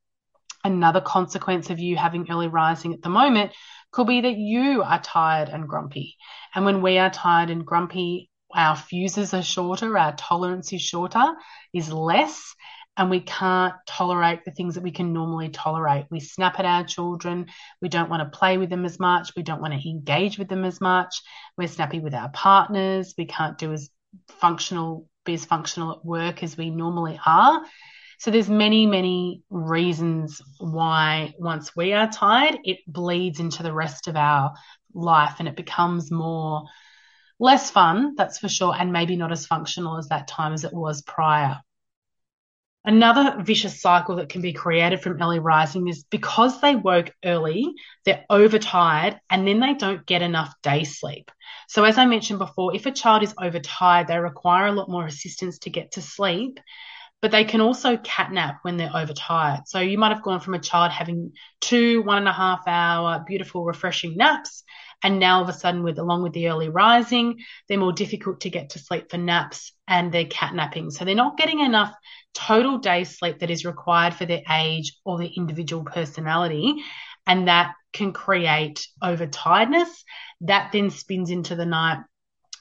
Another 0.62 1.00
consequence 1.00 1.70
of 1.70 1.78
you 1.78 1.96
having 1.96 2.30
early 2.30 2.48
rising 2.48 2.92
at 2.92 3.00
the 3.00 3.08
moment 3.08 3.52
could 3.92 4.06
be 4.06 4.20
that 4.20 4.36
you 4.36 4.82
are 4.82 5.00
tired 5.00 5.48
and 5.48 5.66
grumpy. 5.66 6.18
And 6.54 6.66
when 6.66 6.82
we 6.82 6.98
are 6.98 7.08
tired 7.08 7.48
and 7.48 7.64
grumpy, 7.64 8.28
our 8.54 8.76
fuses 8.76 9.32
are 9.32 9.42
shorter, 9.42 9.96
our 9.96 10.14
tolerance 10.16 10.70
is 10.74 10.82
shorter, 10.82 11.32
is 11.72 11.90
less, 11.90 12.54
and 13.00 13.08
we 13.08 13.20
can't 13.20 13.72
tolerate 13.86 14.44
the 14.44 14.50
things 14.50 14.74
that 14.74 14.82
we 14.82 14.90
can 14.90 15.14
normally 15.14 15.48
tolerate. 15.48 16.04
We 16.10 16.20
snap 16.20 16.58
at 16.58 16.66
our 16.66 16.84
children. 16.84 17.46
We 17.80 17.88
don't 17.88 18.10
want 18.10 18.30
to 18.30 18.38
play 18.38 18.58
with 18.58 18.68
them 18.68 18.84
as 18.84 19.00
much. 19.00 19.32
We 19.34 19.42
don't 19.42 19.62
want 19.62 19.72
to 19.72 19.88
engage 19.88 20.38
with 20.38 20.50
them 20.50 20.66
as 20.66 20.82
much. 20.82 21.22
We're 21.56 21.68
snappy 21.68 22.00
with 22.00 22.12
our 22.12 22.28
partners. 22.28 23.14
We 23.16 23.24
can't 23.24 23.56
do 23.56 23.72
as 23.72 23.88
functional, 24.28 25.08
be 25.24 25.32
as 25.32 25.46
functional 25.46 25.92
at 25.92 26.04
work 26.04 26.42
as 26.42 26.58
we 26.58 26.68
normally 26.68 27.18
are. 27.24 27.62
So 28.18 28.30
there's 28.30 28.50
many, 28.50 28.86
many 28.86 29.44
reasons 29.48 30.42
why 30.58 31.32
once 31.38 31.74
we 31.74 31.94
are 31.94 32.06
tired, 32.06 32.58
it 32.64 32.80
bleeds 32.86 33.40
into 33.40 33.62
the 33.62 33.72
rest 33.72 34.08
of 34.08 34.16
our 34.16 34.52
life 34.92 35.36
and 35.38 35.48
it 35.48 35.56
becomes 35.56 36.10
more 36.10 36.64
less 37.38 37.70
fun, 37.70 38.14
that's 38.18 38.36
for 38.36 38.50
sure, 38.50 38.74
and 38.78 38.92
maybe 38.92 39.16
not 39.16 39.32
as 39.32 39.46
functional 39.46 39.96
as 39.96 40.08
that 40.08 40.28
time 40.28 40.52
as 40.52 40.64
it 40.64 40.74
was 40.74 41.00
prior. 41.00 41.62
Another 42.84 43.42
vicious 43.42 43.80
cycle 43.80 44.16
that 44.16 44.30
can 44.30 44.40
be 44.40 44.54
created 44.54 45.02
from 45.02 45.20
early 45.20 45.38
rising 45.38 45.86
is 45.88 46.04
because 46.04 46.60
they 46.60 46.74
woke 46.76 47.10
early, 47.24 47.74
they're 48.04 48.24
overtired 48.30 49.20
and 49.28 49.46
then 49.46 49.60
they 49.60 49.74
don't 49.74 50.06
get 50.06 50.22
enough 50.22 50.54
day 50.62 50.84
sleep. 50.84 51.30
So, 51.68 51.84
as 51.84 51.98
I 51.98 52.06
mentioned 52.06 52.38
before, 52.38 52.74
if 52.74 52.86
a 52.86 52.90
child 52.90 53.22
is 53.22 53.34
overtired, 53.38 54.06
they 54.08 54.18
require 54.18 54.66
a 54.66 54.72
lot 54.72 54.88
more 54.88 55.06
assistance 55.06 55.58
to 55.60 55.70
get 55.70 55.92
to 55.92 56.02
sleep. 56.02 56.58
but 57.22 57.30
they 57.32 57.44
can 57.44 57.60
also 57.60 57.96
catnap 57.98 58.58
when 58.62 58.76
they're 58.76 58.96
overtired. 58.96 59.62
So 59.66 59.80
you 59.80 59.98
might 59.98 60.12
have 60.12 60.22
gone 60.22 60.40
from 60.40 60.54
a 60.54 60.58
child 60.60 60.92
having 60.92 61.32
two 61.60 62.02
one 62.02 62.18
and 62.18 62.28
a 62.28 62.32
half 62.32 62.62
hour 62.66 63.24
beautiful, 63.26 63.64
refreshing 63.64 64.16
naps. 64.16 64.64
And 65.02 65.18
now 65.18 65.36
all 65.36 65.42
of 65.42 65.48
a 65.48 65.52
sudden, 65.52 65.82
with 65.82 65.98
along 65.98 66.22
with 66.22 66.32
the 66.32 66.48
early 66.48 66.68
rising, 66.68 67.38
they're 67.68 67.78
more 67.78 67.92
difficult 67.92 68.40
to 68.42 68.50
get 68.50 68.70
to 68.70 68.78
sleep 68.78 69.10
for 69.10 69.16
naps 69.16 69.72
and 69.88 70.12
they're 70.12 70.26
catnapping. 70.26 70.92
So 70.92 71.04
they're 71.04 71.14
not 71.14 71.38
getting 71.38 71.60
enough 71.60 71.92
total 72.34 72.78
day 72.78 73.04
sleep 73.04 73.38
that 73.38 73.50
is 73.50 73.64
required 73.64 74.14
for 74.14 74.26
their 74.26 74.42
age 74.50 74.92
or 75.04 75.18
their 75.18 75.30
individual 75.34 75.84
personality. 75.84 76.82
And 77.26 77.48
that 77.48 77.74
can 77.92 78.12
create 78.12 78.86
overtiredness. 79.02 79.88
That 80.42 80.70
then 80.72 80.90
spins 80.90 81.30
into 81.30 81.54
the 81.54 81.66
night 81.66 81.98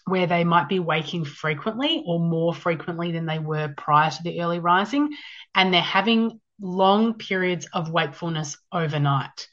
where 0.06 0.28
they 0.28 0.44
might 0.44 0.68
be 0.68 0.80
waking 0.80 1.26
frequently 1.26 2.04
or 2.06 2.20
more 2.20 2.54
frequently 2.54 3.12
than 3.12 3.26
they 3.26 3.40
were 3.40 3.74
prior 3.78 4.10
to 4.10 4.24
the 4.24 4.42
early 4.42 4.60
rising, 4.60 5.10
and 5.54 5.74
they're 5.74 5.82
having 5.82 6.40
long 6.60 7.14
periods 7.14 7.68
of 7.74 7.92
wakefulness 7.92 8.58
overnight. 8.72 9.48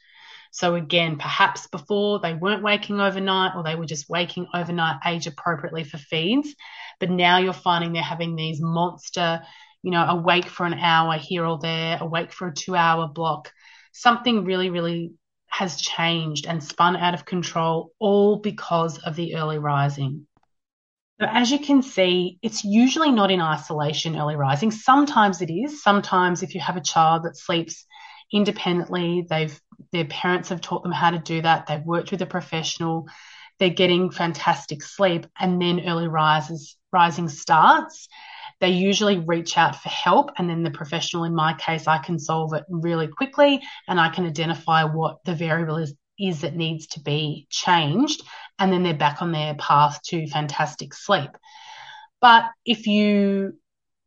So, 0.57 0.75
again, 0.75 1.19
perhaps 1.19 1.67
before 1.67 2.19
they 2.19 2.33
weren't 2.33 2.63
waking 2.63 2.99
overnight 2.99 3.55
or 3.55 3.63
they 3.63 3.75
were 3.75 3.85
just 3.85 4.09
waking 4.09 4.47
overnight 4.55 5.01
age 5.05 5.27
appropriately 5.27 5.85
for 5.85 5.99
feeds, 5.99 6.55
but 6.99 7.11
now 7.11 7.37
you're 7.37 7.53
finding 7.53 7.93
they're 7.93 8.03
having 8.03 8.37
these 8.37 8.59
monster, 8.59 9.43
you 9.83 9.91
know, 9.91 10.03
awake 10.03 10.47
for 10.47 10.65
an 10.65 10.73
hour 10.73 11.19
here 11.19 11.45
or 11.45 11.59
there, 11.59 11.99
awake 12.01 12.33
for 12.33 12.49
a 12.49 12.55
two 12.55 12.75
hour 12.75 13.07
block. 13.07 13.53
Something 13.93 14.47
really, 14.47 14.71
really 14.71 15.13
has 15.49 15.79
changed 15.79 16.47
and 16.47 16.65
spun 16.65 16.97
out 16.97 17.13
of 17.13 17.27
control, 17.27 17.93
all 17.99 18.39
because 18.39 18.97
of 18.97 19.15
the 19.15 19.37
early 19.37 19.59
rising. 19.59 20.27
So 21.21 21.27
as 21.31 21.51
you 21.51 21.59
can 21.59 21.83
see, 21.83 22.39
it's 22.41 22.65
usually 22.65 23.13
not 23.13 23.31
in 23.31 23.43
isolation 23.43 24.17
early 24.17 24.37
rising. 24.37 24.71
Sometimes 24.71 25.43
it 25.43 25.51
is. 25.53 25.83
Sometimes 25.83 26.43
if 26.43 26.55
you 26.55 26.63
have 26.63 26.79
a 26.79 26.81
child 26.81 27.25
that 27.25 27.37
sleeps 27.37 27.85
independently, 28.33 29.27
they've 29.29 29.59
their 29.93 30.07
parents 30.07 30.49
have 30.49 30.61
taught 30.61 30.83
them 30.83 30.93
how 30.93 31.11
to 31.11 31.19
do 31.19 31.43
that, 31.43 31.67
they've 31.67 31.85
worked 31.85 32.11
with 32.11 32.23
a 32.23 32.27
professional, 32.27 33.07
they're 33.59 33.71
getting 33.71 34.11
fantastic 34.11 34.83
sleep, 34.83 35.27
and 35.39 35.61
then 35.61 35.89
early 35.89 36.09
rises 36.09 36.77
rising 36.93 37.29
starts. 37.29 38.09
They 38.61 38.71
usually 38.71 39.19
reach 39.19 39.59
out 39.59 39.77
for 39.77 39.91
help, 39.91 40.31
and 40.39 40.49
then 40.49 40.63
the 40.63 40.71
professional, 40.71 41.25
in 41.25 41.35
my 41.35 41.55
case, 41.55 41.87
I 41.87 41.99
can 41.99 42.19
solve 42.19 42.55
it 42.55 42.65
really 42.71 43.07
quickly. 43.07 43.63
And 43.87 44.01
I 44.01 44.09
can 44.09 44.27
identify 44.27 44.85
what 44.85 45.19
the 45.25 45.35
variable 45.35 45.77
is, 45.77 45.95
is 46.19 46.41
that 46.41 46.57
needs 46.57 46.87
to 46.89 47.01
be 47.01 47.47
changed. 47.51 48.23
And 48.59 48.73
then 48.73 48.83
they're 48.83 48.95
back 48.95 49.21
on 49.21 49.33
their 49.33 49.55
path 49.55 50.01
to 50.05 50.27
fantastic 50.29 50.95
sleep. 50.95 51.31
But 52.23 52.47
if 52.65 52.87
you 52.87 53.59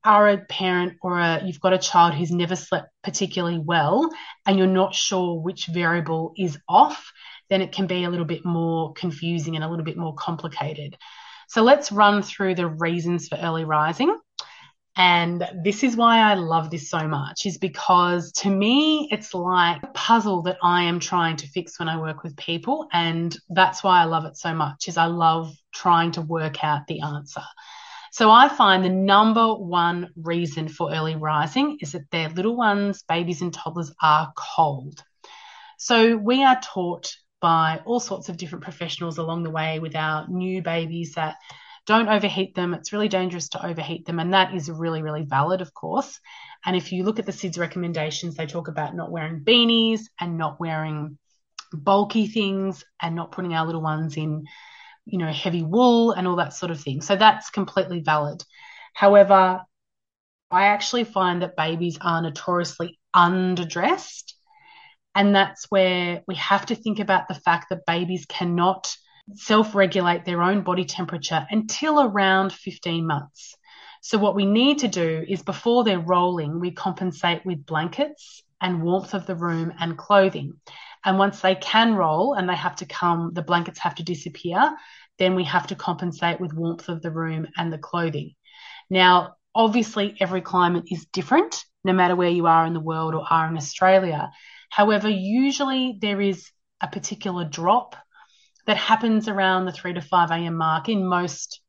are 0.04 0.30
a 0.30 0.38
parent 0.38 0.98
or 1.02 1.20
a, 1.20 1.44
you've 1.44 1.60
got 1.60 1.74
a 1.74 1.78
child 1.78 2.14
who's 2.14 2.32
never 2.32 2.56
slept 2.56 2.90
particularly 3.04 3.60
well 3.60 4.10
and 4.46 4.58
you're 4.58 4.68
not 4.68 4.96
sure 4.96 5.40
which 5.40 5.68
variable 5.68 6.34
is 6.38 6.58
off, 6.68 7.12
then 7.50 7.62
it 7.62 7.72
can 7.72 7.88
be 7.88 8.04
a 8.04 8.10
little 8.10 8.26
bit 8.26 8.46
more 8.46 8.94
confusing 8.94 9.56
and 9.56 9.64
a 9.64 9.70
little 9.70 9.86
bit 9.86 9.98
more 9.98 10.16
complicated. 10.16 10.96
So 11.48 11.64
let's 11.64 11.92
run 11.92 12.22
through 12.22 12.56
the 12.56 12.68
reasons 12.68 13.28
for 13.28 13.38
early 13.38 13.66
rising. 13.66 14.18
And 14.96 15.48
this 15.64 15.84
is 15.84 15.96
why 15.96 16.20
I 16.20 16.34
love 16.34 16.70
this 16.70 16.90
so 16.90 17.08
much, 17.08 17.46
is 17.46 17.58
because 17.58 18.34
to 18.34 18.50
me, 18.50 19.08
it's 19.12 19.34
like 19.34 19.82
a 19.82 19.88
puzzle 19.88 20.42
that 20.44 20.58
I 20.62 20.84
am 20.84 21.00
trying 21.00 21.38
to 21.38 21.48
fix 21.48 21.80
when 21.80 21.88
I 21.88 22.00
work 22.00 22.22
with 22.22 22.36
people. 22.36 22.88
And 22.92 23.36
that's 23.50 23.82
why 23.82 24.02
I 24.02 24.06
love 24.06 24.26
it 24.26 24.36
so 24.36 24.54
much, 24.54 24.88
is 24.90 24.98
I 24.98 25.06
love 25.06 25.56
trying 25.74 26.12
to 26.12 26.22
work 26.22 26.64
out 26.64 26.88
the 26.88 27.00
answer. 27.00 27.44
So 28.12 28.32
I 28.32 28.50
find 28.50 28.84
the 28.84 28.90
number 28.90 29.54
one 29.54 30.10
reason 30.16 30.68
for 30.68 30.92
early 30.92 31.16
rising 31.16 31.78
is 31.82 31.92
that 31.92 32.10
their 32.12 32.30
little 32.30 32.56
ones, 32.56 33.04
babies 33.04 33.42
and 33.42 33.54
toddlers, 33.54 33.94
are 34.02 34.32
cold. 34.36 35.04
So 35.78 36.18
we 36.18 36.44
are 36.44 36.60
taught 36.62 37.16
by 37.42 37.82
all 37.86 38.00
sorts 38.00 38.30
of 38.30 38.38
different 38.38 38.64
professionals 38.64 39.18
along 39.18 39.44
the 39.44 39.50
way 39.50 39.80
with 39.80 39.96
our 39.96 40.28
new 40.28 40.62
babies 40.62 41.14
that 41.14 41.38
don't 41.86 42.10
overheat 42.10 42.54
them. 42.54 42.74
It's 42.74 42.94
really 42.94 43.08
dangerous 43.08 43.50
to 43.50 43.66
overheat 43.66 44.06
them. 44.06 44.20
And 44.20 44.34
that 44.34 44.54
is 44.54 44.70
really, 44.70 45.02
really 45.02 45.24
valid, 45.24 45.62
of 45.62 45.74
course. 45.74 46.20
And 46.66 46.76
if 46.76 46.92
you 46.92 47.04
look 47.04 47.20
at 47.20 47.26
the 47.26 47.32
SIDS 47.32 47.58
recommendations, 47.58 48.36
they 48.36 48.46
talk 48.46 48.68
about 48.68 48.96
not 48.96 49.12
wearing 49.12 49.44
beanies 49.44 50.02
and 50.20 50.38
not 50.38 50.60
wearing 50.60 51.18
bulky 51.74 52.28
things 52.28 52.84
and 53.02 53.16
not 53.16 53.32
putting 53.32 53.54
our 53.54 53.66
little 53.66 53.82
ones 53.82 54.18
in, 54.18 54.46
you 55.10 55.18
know, 55.18 55.32
heavy 55.32 55.64
wool 55.64 56.12
and 56.12 56.28
all 56.28 56.38
that 56.38 56.54
sort 56.54 56.72
of 56.72 56.80
thing. 56.80 57.02
So 57.02 57.16
that's 57.16 57.50
completely 57.50 58.02
valid. 58.02 58.44
However, 58.94 59.62
I 60.52 60.68
actually 60.68 61.04
find 61.04 61.42
that 61.42 61.56
babies 61.56 61.98
are 62.02 62.22
notoriously 62.22 63.00
underdressed. 63.16 64.34
And 65.16 65.36
that's 65.36 65.66
where 65.70 66.24
we 66.28 66.36
have 66.36 66.66
to 66.68 66.76
think 66.76 67.00
about 67.00 67.28
the 67.28 67.36
fact 67.36 67.68
that 67.70 67.86
babies 67.86 68.26
cannot 68.26 68.96
self 69.36 69.76
regulate 69.76 70.26
their 70.26 70.42
own 70.42 70.62
body 70.62 70.86
temperature 70.86 71.46
until 71.50 72.02
around 72.02 72.54
15 72.54 73.06
months. 73.06 73.56
So, 74.02 74.18
what 74.18 74.36
we 74.36 74.46
need 74.46 74.80
to 74.80 74.88
do 74.88 75.26
is 75.28 75.44
before 75.44 75.84
they're 75.84 76.00
rolling, 76.00 76.60
we 76.60 76.72
compensate 76.72 77.46
with 77.46 77.66
blankets 77.66 78.44
and 78.62 78.82
warmth 78.82 79.14
of 79.14 79.26
the 79.26 79.36
room 79.36 79.74
and 79.80 79.98
clothing. 79.98 80.54
And 81.06 81.18
once 81.18 81.42
they 81.42 81.56
can 81.56 81.96
roll 81.96 82.34
and 82.34 82.48
they 82.50 82.56
have 82.56 82.78
to 82.78 82.86
come, 82.86 83.32
the 83.34 83.42
blankets 83.42 83.80
have 83.80 83.96
to 83.96 84.04
disappear, 84.04 84.76
then 85.20 85.36
we 85.36 85.44
have 85.44 85.68
to 85.68 85.76
compensate 85.76 86.40
with 86.40 86.54
warmth 86.54 86.90
of 86.90 87.02
the 87.02 87.12
room 87.12 87.48
and 87.58 87.72
the 87.72 87.78
clothing. 87.78 88.34
Now, 88.90 89.36
obviously, 89.54 90.16
every 90.20 90.42
climate 90.42 90.86
is 90.90 91.06
different, 91.14 91.64
no 91.84 91.94
matter 91.94 92.16
where 92.16 92.30
you 92.30 92.48
are 92.48 92.66
in 92.66 92.74
the 92.74 92.80
world 92.80 93.14
or 93.14 93.26
are 93.30 93.48
in 93.48 93.58
Australia. 93.58 94.32
However, 94.70 95.10
usually 95.10 95.98
there 96.02 96.22
is 96.22 96.50
a 96.82 96.88
particular 96.88 97.44
drop 97.44 97.96
that 98.66 98.78
happens 98.78 99.28
around 99.28 99.66
the 99.66 99.72
3 99.72 99.94
to 99.94 100.02
5 100.02 100.32
a.m. 100.32 100.56
mark 100.56 100.90
in 100.90 101.06
most 101.06 101.62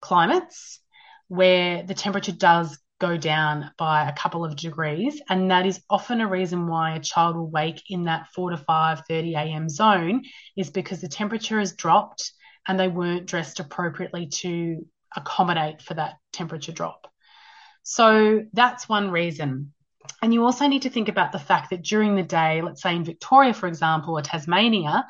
climates 0.00 0.80
where 1.28 1.82
the 1.82 1.94
temperature 1.94 2.32
does 2.32 2.78
go 2.98 3.16
down 3.16 3.70
by 3.76 4.08
a 4.08 4.14
couple 4.14 4.44
of 4.44 4.56
degrees 4.56 5.20
and 5.28 5.50
that 5.50 5.66
is 5.66 5.82
often 5.90 6.20
a 6.20 6.28
reason 6.28 6.66
why 6.66 6.94
a 6.94 7.00
child 7.00 7.36
will 7.36 7.50
wake 7.50 7.82
in 7.90 8.04
that 8.04 8.28
4 8.34 8.50
to 8.50 8.56
5 8.56 9.02
30 9.06 9.34
a.m. 9.34 9.68
zone 9.68 10.22
is 10.56 10.70
because 10.70 11.02
the 11.02 11.08
temperature 11.08 11.58
has 11.58 11.74
dropped 11.74 12.32
and 12.66 12.78
they 12.78 12.88
weren't 12.88 13.26
dressed 13.26 13.60
appropriately 13.60 14.26
to 14.26 14.86
accommodate 15.14 15.82
for 15.82 15.94
that 15.94 16.14
temperature 16.32 16.72
drop. 16.72 17.06
So 17.82 18.44
that's 18.52 18.88
one 18.88 19.10
reason. 19.10 19.72
And 20.22 20.32
you 20.32 20.44
also 20.44 20.66
need 20.66 20.82
to 20.82 20.90
think 20.90 21.08
about 21.08 21.32
the 21.32 21.38
fact 21.38 21.70
that 21.70 21.82
during 21.82 22.16
the 22.16 22.22
day, 22.22 22.62
let's 22.62 22.82
say 22.82 22.94
in 22.94 23.04
Victoria, 23.04 23.52
for 23.52 23.66
example, 23.66 24.14
or 24.14 24.22
Tasmania, 24.22 25.06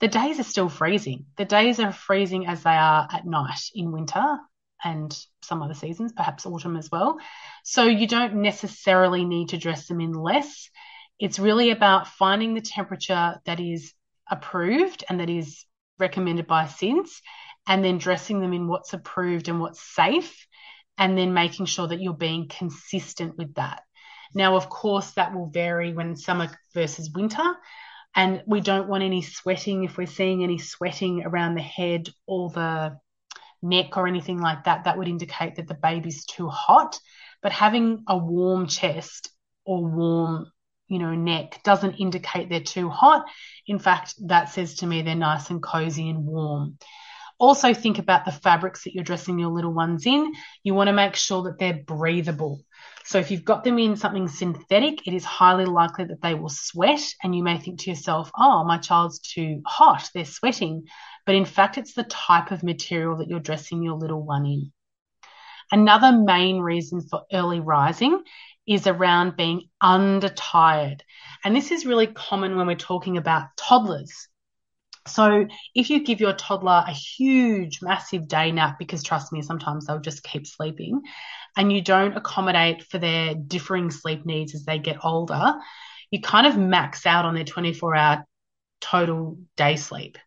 the 0.00 0.08
days 0.08 0.40
are 0.40 0.44
still 0.44 0.68
freezing. 0.68 1.26
The 1.36 1.44
days 1.44 1.78
are 1.78 1.92
freezing 1.92 2.46
as 2.46 2.62
they 2.62 2.70
are 2.70 3.06
at 3.12 3.26
night 3.26 3.60
in 3.74 3.92
winter 3.92 4.38
and 4.82 5.16
some 5.42 5.62
other 5.62 5.74
seasons, 5.74 6.12
perhaps 6.12 6.46
autumn 6.46 6.76
as 6.76 6.90
well. 6.90 7.18
So 7.64 7.84
you 7.84 8.06
don't 8.06 8.36
necessarily 8.36 9.24
need 9.24 9.50
to 9.50 9.58
dress 9.58 9.86
them 9.88 10.00
in 10.00 10.12
less. 10.12 10.70
It's 11.18 11.38
really 11.38 11.70
about 11.70 12.08
finding 12.08 12.54
the 12.54 12.62
temperature 12.62 13.40
that 13.44 13.60
is 13.60 13.92
approved 14.30 15.04
and 15.08 15.20
that 15.20 15.28
is 15.28 15.64
recommended 16.00 16.46
by 16.46 16.64
SIDS 16.64 17.20
and 17.66 17.84
then 17.84 17.98
dressing 17.98 18.40
them 18.40 18.52
in 18.52 18.66
what's 18.66 18.92
approved 18.92 19.48
and 19.48 19.60
what's 19.60 19.80
safe 19.80 20.46
and 20.98 21.16
then 21.16 21.32
making 21.32 21.66
sure 21.66 21.88
that 21.88 22.00
you're 22.00 22.14
being 22.14 22.48
consistent 22.48 23.36
with 23.38 23.54
that. 23.54 23.82
Now, 24.34 24.56
of 24.56 24.68
course, 24.68 25.12
that 25.12 25.34
will 25.34 25.46
vary 25.46 25.92
when 25.92 26.16
summer 26.16 26.50
versus 26.74 27.10
winter. 27.10 27.54
And 28.14 28.42
we 28.46 28.60
don't 28.60 28.88
want 28.88 29.04
any 29.04 29.22
sweating. 29.22 29.84
If 29.84 29.96
we're 29.96 30.06
seeing 30.06 30.42
any 30.42 30.58
sweating 30.58 31.24
around 31.24 31.54
the 31.54 31.62
head 31.62 32.08
or 32.26 32.50
the 32.50 32.98
neck 33.62 33.96
or 33.96 34.06
anything 34.06 34.40
like 34.40 34.64
that, 34.64 34.84
that 34.84 34.98
would 34.98 35.08
indicate 35.08 35.56
that 35.56 35.68
the 35.68 35.74
baby's 35.74 36.24
too 36.24 36.48
hot. 36.48 36.98
But 37.42 37.52
having 37.52 38.04
a 38.08 38.18
warm 38.18 38.66
chest 38.66 39.30
or 39.64 39.84
warm, 39.86 40.50
you 40.90 40.98
know, 40.98 41.14
neck 41.14 41.60
doesn't 41.62 41.94
indicate 41.94 42.48
they're 42.48 42.60
too 42.60 42.90
hot. 42.90 43.24
In 43.66 43.78
fact, 43.78 44.14
that 44.26 44.50
says 44.50 44.74
to 44.76 44.86
me 44.86 45.02
they're 45.02 45.14
nice 45.14 45.48
and 45.48 45.62
cozy 45.62 46.10
and 46.10 46.26
warm. 46.26 46.78
Also, 47.38 47.72
think 47.72 47.98
about 47.98 48.26
the 48.26 48.32
fabrics 48.32 48.84
that 48.84 48.92
you're 48.92 49.04
dressing 49.04 49.38
your 49.38 49.50
little 49.50 49.72
ones 49.72 50.04
in. 50.04 50.32
You 50.62 50.74
want 50.74 50.88
to 50.88 50.92
make 50.92 51.14
sure 51.14 51.44
that 51.44 51.58
they're 51.58 51.82
breathable. 51.86 52.60
So 53.04 53.18
if 53.18 53.30
you've 53.30 53.44
got 53.44 53.64
them 53.64 53.78
in 53.78 53.96
something 53.96 54.28
synthetic, 54.28 55.06
it 55.06 55.14
is 55.14 55.24
highly 55.24 55.64
likely 55.64 56.04
that 56.06 56.20
they 56.20 56.34
will 56.34 56.50
sweat. 56.50 57.02
And 57.22 57.34
you 57.34 57.42
may 57.42 57.56
think 57.56 57.80
to 57.80 57.90
yourself, 57.90 58.30
oh, 58.36 58.64
my 58.64 58.76
child's 58.76 59.20
too 59.20 59.62
hot, 59.64 60.10
they're 60.12 60.26
sweating. 60.26 60.84
But 61.24 61.36
in 61.36 61.46
fact, 61.46 61.78
it's 61.78 61.94
the 61.94 62.04
type 62.04 62.50
of 62.50 62.62
material 62.62 63.16
that 63.18 63.28
you're 63.28 63.40
dressing 63.40 63.82
your 63.82 63.94
little 63.94 64.22
one 64.22 64.44
in. 64.44 64.72
Another 65.72 66.12
main 66.12 66.58
reason 66.58 67.00
for 67.00 67.22
early 67.32 67.60
rising 67.60 68.22
is 68.66 68.86
around 68.86 69.36
being 69.36 69.68
undertired. 69.82 71.00
And 71.44 71.56
this 71.56 71.70
is 71.70 71.86
really 71.86 72.06
common 72.06 72.56
when 72.56 72.66
we're 72.66 72.76
talking 72.76 73.16
about 73.16 73.48
toddlers. 73.56 74.28
So 75.08 75.46
if 75.74 75.90
you 75.90 76.04
give 76.04 76.20
your 76.20 76.34
toddler 76.34 76.84
a 76.86 76.92
huge, 76.92 77.80
massive 77.82 78.28
day 78.28 78.52
nap, 78.52 78.78
because 78.78 79.02
trust 79.02 79.32
me, 79.32 79.42
sometimes 79.42 79.86
they'll 79.86 79.98
just 79.98 80.22
keep 80.22 80.46
sleeping, 80.46 81.00
and 81.56 81.72
you 81.72 81.82
don't 81.82 82.16
accommodate 82.16 82.84
for 82.84 82.98
their 82.98 83.34
differing 83.34 83.90
sleep 83.90 84.26
needs 84.26 84.54
as 84.54 84.64
they 84.64 84.78
get 84.78 85.04
older, 85.04 85.54
you 86.10 86.20
kind 86.20 86.46
of 86.46 86.58
max 86.58 87.06
out 87.06 87.24
on 87.24 87.34
their 87.34 87.44
24 87.44 87.96
hour 87.96 88.24
total 88.80 89.38
day 89.56 89.76
sleep. 89.76 90.18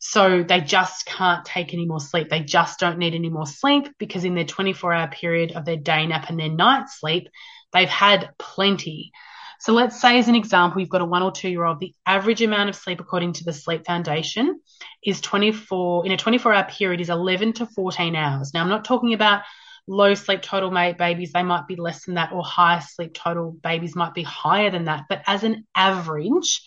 So 0.00 0.44
they 0.44 0.60
just 0.60 1.06
can't 1.06 1.44
take 1.44 1.74
any 1.74 1.86
more 1.86 2.00
sleep. 2.00 2.28
They 2.28 2.40
just 2.40 2.78
don't 2.78 2.98
need 2.98 3.14
any 3.14 3.30
more 3.30 3.46
sleep 3.46 3.88
because 3.98 4.24
in 4.24 4.34
their 4.34 4.44
24 4.44 4.92
hour 4.92 5.08
period 5.08 5.52
of 5.52 5.64
their 5.64 5.76
day 5.76 6.06
nap 6.06 6.28
and 6.28 6.38
their 6.38 6.50
night 6.50 6.88
sleep, 6.88 7.28
they've 7.72 7.88
had 7.88 8.30
plenty. 8.38 9.12
So 9.60 9.72
let's 9.72 10.00
say, 10.00 10.18
as 10.18 10.28
an 10.28 10.36
example, 10.36 10.80
you've 10.80 10.88
got 10.88 11.00
a 11.00 11.04
one 11.06 11.22
or 11.22 11.32
two 11.32 11.48
year 11.48 11.64
old, 11.64 11.80
the 11.80 11.94
average 12.06 12.42
amount 12.42 12.68
of 12.68 12.76
sleep, 12.76 13.00
according 13.00 13.32
to 13.34 13.44
the 13.44 13.52
Sleep 13.52 13.84
Foundation, 13.84 14.60
is 15.04 15.20
24, 15.20 16.06
in 16.06 16.12
a 16.12 16.16
24 16.16 16.54
hour 16.54 16.64
period, 16.64 17.00
is 17.00 17.10
11 17.10 17.54
to 17.54 17.66
14 17.66 18.14
hours. 18.14 18.52
Now, 18.54 18.62
I'm 18.62 18.68
not 18.68 18.84
talking 18.84 19.14
about 19.14 19.42
low 19.88 20.14
sleep 20.14 20.42
total 20.42 20.70
babies, 20.70 21.32
they 21.32 21.42
might 21.42 21.66
be 21.66 21.76
less 21.76 22.04
than 22.04 22.14
that, 22.14 22.32
or 22.32 22.44
high 22.44 22.78
sleep 22.78 23.14
total 23.14 23.50
babies 23.50 23.96
might 23.96 24.14
be 24.14 24.22
higher 24.22 24.70
than 24.70 24.84
that. 24.84 25.04
But 25.08 25.22
as 25.26 25.42
an 25.42 25.66
average, 25.74 26.62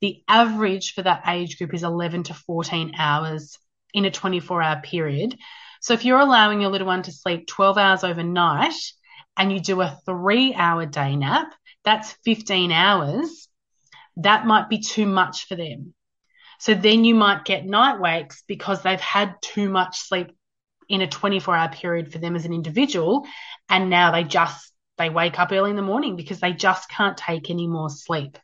the 0.00 0.22
average 0.26 0.94
for 0.94 1.02
that 1.02 1.22
age 1.28 1.58
group 1.58 1.72
is 1.72 1.84
11 1.84 2.24
to 2.24 2.34
14 2.34 2.94
hours 2.98 3.58
in 3.92 4.06
a 4.06 4.10
24 4.10 4.62
hour 4.62 4.80
period. 4.82 5.38
So 5.80 5.92
if 5.94 6.04
you're 6.04 6.18
allowing 6.18 6.62
your 6.62 6.70
little 6.70 6.86
one 6.86 7.02
to 7.02 7.12
sleep 7.12 7.46
12 7.46 7.78
hours 7.78 8.04
overnight 8.04 8.74
and 9.36 9.52
you 9.52 9.60
do 9.60 9.80
a 9.80 9.98
three 10.06 10.54
hour 10.54 10.86
day 10.86 11.16
nap, 11.16 11.52
that's 11.84 12.12
15 12.24 12.72
hours. 12.72 13.48
That 14.16 14.46
might 14.46 14.68
be 14.68 14.78
too 14.78 15.06
much 15.06 15.46
for 15.48 15.56
them. 15.56 15.94
So 16.60 16.74
then 16.74 17.04
you 17.04 17.14
might 17.14 17.44
get 17.44 17.66
night 17.66 18.00
wakes 18.00 18.42
because 18.46 18.82
they've 18.82 19.00
had 19.00 19.34
too 19.42 19.68
much 19.68 19.98
sleep 19.98 20.28
in 20.88 21.00
a 21.00 21.06
24 21.06 21.56
hour 21.56 21.68
period 21.68 22.12
for 22.12 22.18
them 22.18 22.36
as 22.36 22.44
an 22.44 22.52
individual. 22.52 23.26
And 23.68 23.90
now 23.90 24.12
they 24.12 24.24
just, 24.24 24.72
they 24.96 25.10
wake 25.10 25.38
up 25.38 25.50
early 25.50 25.70
in 25.70 25.76
the 25.76 25.82
morning 25.82 26.16
because 26.16 26.40
they 26.40 26.52
just 26.52 26.88
can't 26.88 27.16
take 27.16 27.50
any 27.50 27.66
more 27.66 27.90
sleep. 27.90 28.38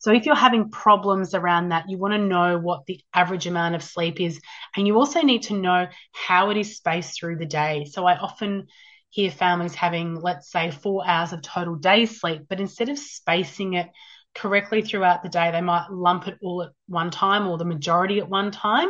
So 0.00 0.12
if 0.12 0.26
you're 0.26 0.36
having 0.36 0.70
problems 0.70 1.34
around 1.34 1.70
that, 1.70 1.90
you 1.90 1.98
want 1.98 2.14
to 2.14 2.18
know 2.18 2.58
what 2.58 2.86
the 2.86 3.00
average 3.12 3.46
amount 3.46 3.74
of 3.74 3.82
sleep 3.82 4.20
is. 4.20 4.40
And 4.76 4.86
you 4.86 4.96
also 4.96 5.22
need 5.22 5.44
to 5.44 5.54
know 5.54 5.88
how 6.12 6.50
it 6.50 6.56
is 6.56 6.76
spaced 6.76 7.18
through 7.18 7.38
the 7.38 7.46
day. 7.46 7.86
So 7.90 8.06
I 8.06 8.16
often 8.16 8.68
hear 9.10 9.30
families 9.30 9.74
having, 9.74 10.14
let's 10.14 10.50
say, 10.50 10.70
four 10.70 11.06
hours 11.06 11.32
of 11.32 11.42
total 11.42 11.76
day 11.76 12.06
sleep, 12.06 12.42
but 12.48 12.60
instead 12.60 12.88
of 12.88 12.98
spacing 12.98 13.74
it 13.74 13.88
correctly 14.34 14.82
throughout 14.82 15.22
the 15.22 15.28
day, 15.28 15.50
they 15.50 15.60
might 15.60 15.90
lump 15.90 16.28
it 16.28 16.38
all 16.42 16.62
at 16.62 16.70
one 16.86 17.10
time 17.10 17.46
or 17.46 17.58
the 17.58 17.64
majority 17.64 18.18
at 18.18 18.28
one 18.28 18.50
time. 18.50 18.88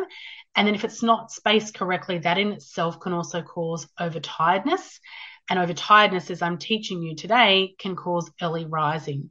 And 0.54 0.66
then 0.66 0.74
if 0.74 0.84
it's 0.84 1.02
not 1.02 1.30
spaced 1.30 1.74
correctly, 1.74 2.18
that 2.18 2.38
in 2.38 2.52
itself 2.52 3.00
can 3.00 3.12
also 3.12 3.42
cause 3.42 3.86
overtiredness. 3.98 4.98
And 5.48 5.58
overtiredness, 5.58 6.30
as 6.30 6.42
I'm 6.42 6.58
teaching 6.58 7.02
you 7.02 7.16
today, 7.16 7.74
can 7.78 7.96
cause 7.96 8.30
early 8.42 8.66
rising. 8.66 9.30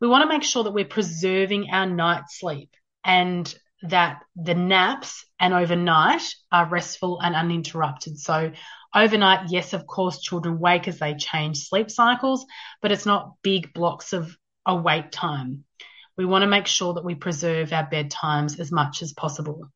We 0.00 0.08
want 0.08 0.22
to 0.22 0.28
make 0.28 0.44
sure 0.44 0.64
that 0.64 0.72
we're 0.72 0.84
preserving 0.84 1.68
our 1.70 1.86
night 1.86 2.24
sleep 2.28 2.70
and 3.04 3.52
that 3.82 4.22
the 4.34 4.54
naps 4.54 5.24
and 5.38 5.52
overnight 5.52 6.22
are 6.50 6.66
restful 6.66 7.20
and 7.20 7.34
uninterrupted. 7.34 8.18
So 8.18 8.52
Overnight, 8.94 9.50
yes, 9.50 9.74
of 9.74 9.86
course, 9.86 10.20
children 10.20 10.58
wake 10.58 10.88
as 10.88 10.98
they 10.98 11.14
change 11.14 11.58
sleep 11.58 11.90
cycles, 11.90 12.46
but 12.80 12.90
it's 12.90 13.06
not 13.06 13.34
big 13.42 13.72
blocks 13.74 14.12
of 14.12 14.36
awake 14.64 15.10
time. 15.10 15.64
We 16.16 16.24
want 16.24 16.42
to 16.42 16.48
make 16.48 16.66
sure 16.66 16.94
that 16.94 17.04
we 17.04 17.14
preserve 17.14 17.72
our 17.72 17.88
bedtimes 17.88 18.58
as 18.58 18.72
much 18.72 19.02
as 19.02 19.12
possible. 19.12 19.70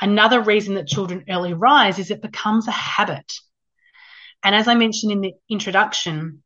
Another 0.00 0.40
reason 0.40 0.74
that 0.74 0.88
children 0.88 1.24
early 1.28 1.52
rise 1.52 1.98
is 1.98 2.10
it 2.10 2.22
becomes 2.22 2.66
a 2.66 2.72
habit. 2.72 3.32
And 4.42 4.54
as 4.54 4.68
I 4.68 4.74
mentioned 4.74 5.12
in 5.12 5.20
the 5.20 5.34
introduction, 5.48 6.42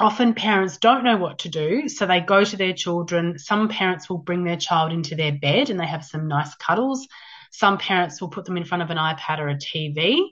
often 0.00 0.34
parents 0.34 0.78
don't 0.78 1.04
know 1.04 1.18
what 1.18 1.40
to 1.40 1.50
do, 1.50 1.88
so 1.88 2.06
they 2.06 2.20
go 2.20 2.42
to 2.42 2.56
their 2.56 2.72
children. 2.72 3.38
Some 3.38 3.68
parents 3.68 4.08
will 4.08 4.18
bring 4.18 4.44
their 4.44 4.56
child 4.56 4.92
into 4.92 5.14
their 5.14 5.32
bed 5.32 5.68
and 5.68 5.78
they 5.78 5.86
have 5.86 6.04
some 6.04 6.26
nice 6.26 6.54
cuddles. 6.54 7.06
Some 7.50 7.78
parents 7.78 8.20
will 8.20 8.30
put 8.30 8.46
them 8.46 8.56
in 8.56 8.64
front 8.64 8.82
of 8.82 8.90
an 8.90 8.96
iPad 8.96 9.38
or 9.38 9.48
a 9.48 9.56
TV. 9.56 10.22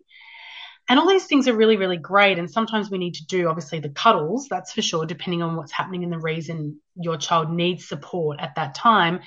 And 0.89 0.99
all 0.99 1.09
these 1.09 1.27
things 1.27 1.49
are 1.49 1.55
really, 1.55 1.77
really 1.77 1.97
great. 1.97 2.39
And 2.39 2.51
sometimes 2.51 2.91
we 2.91 2.99
need 2.99 3.15
to 3.15 3.27
do, 3.27 3.49
obviously, 3.49 3.81
the 3.81 3.89
cuddles, 3.89 4.49
that's 4.49 4.73
for 4.73 4.83
sure, 4.83 5.07
depending 5.07 5.43
on 5.43 5.57
what's 5.57 5.73
happening 5.73 6.03
and 6.03 6.13
the 6.13 6.19
reason 6.19 6.81
your 6.97 7.17
child 7.17 7.51
needs 7.51 7.89
support 7.89 8.41
at 8.41 8.57
that 8.57 8.75
time. 8.75 9.21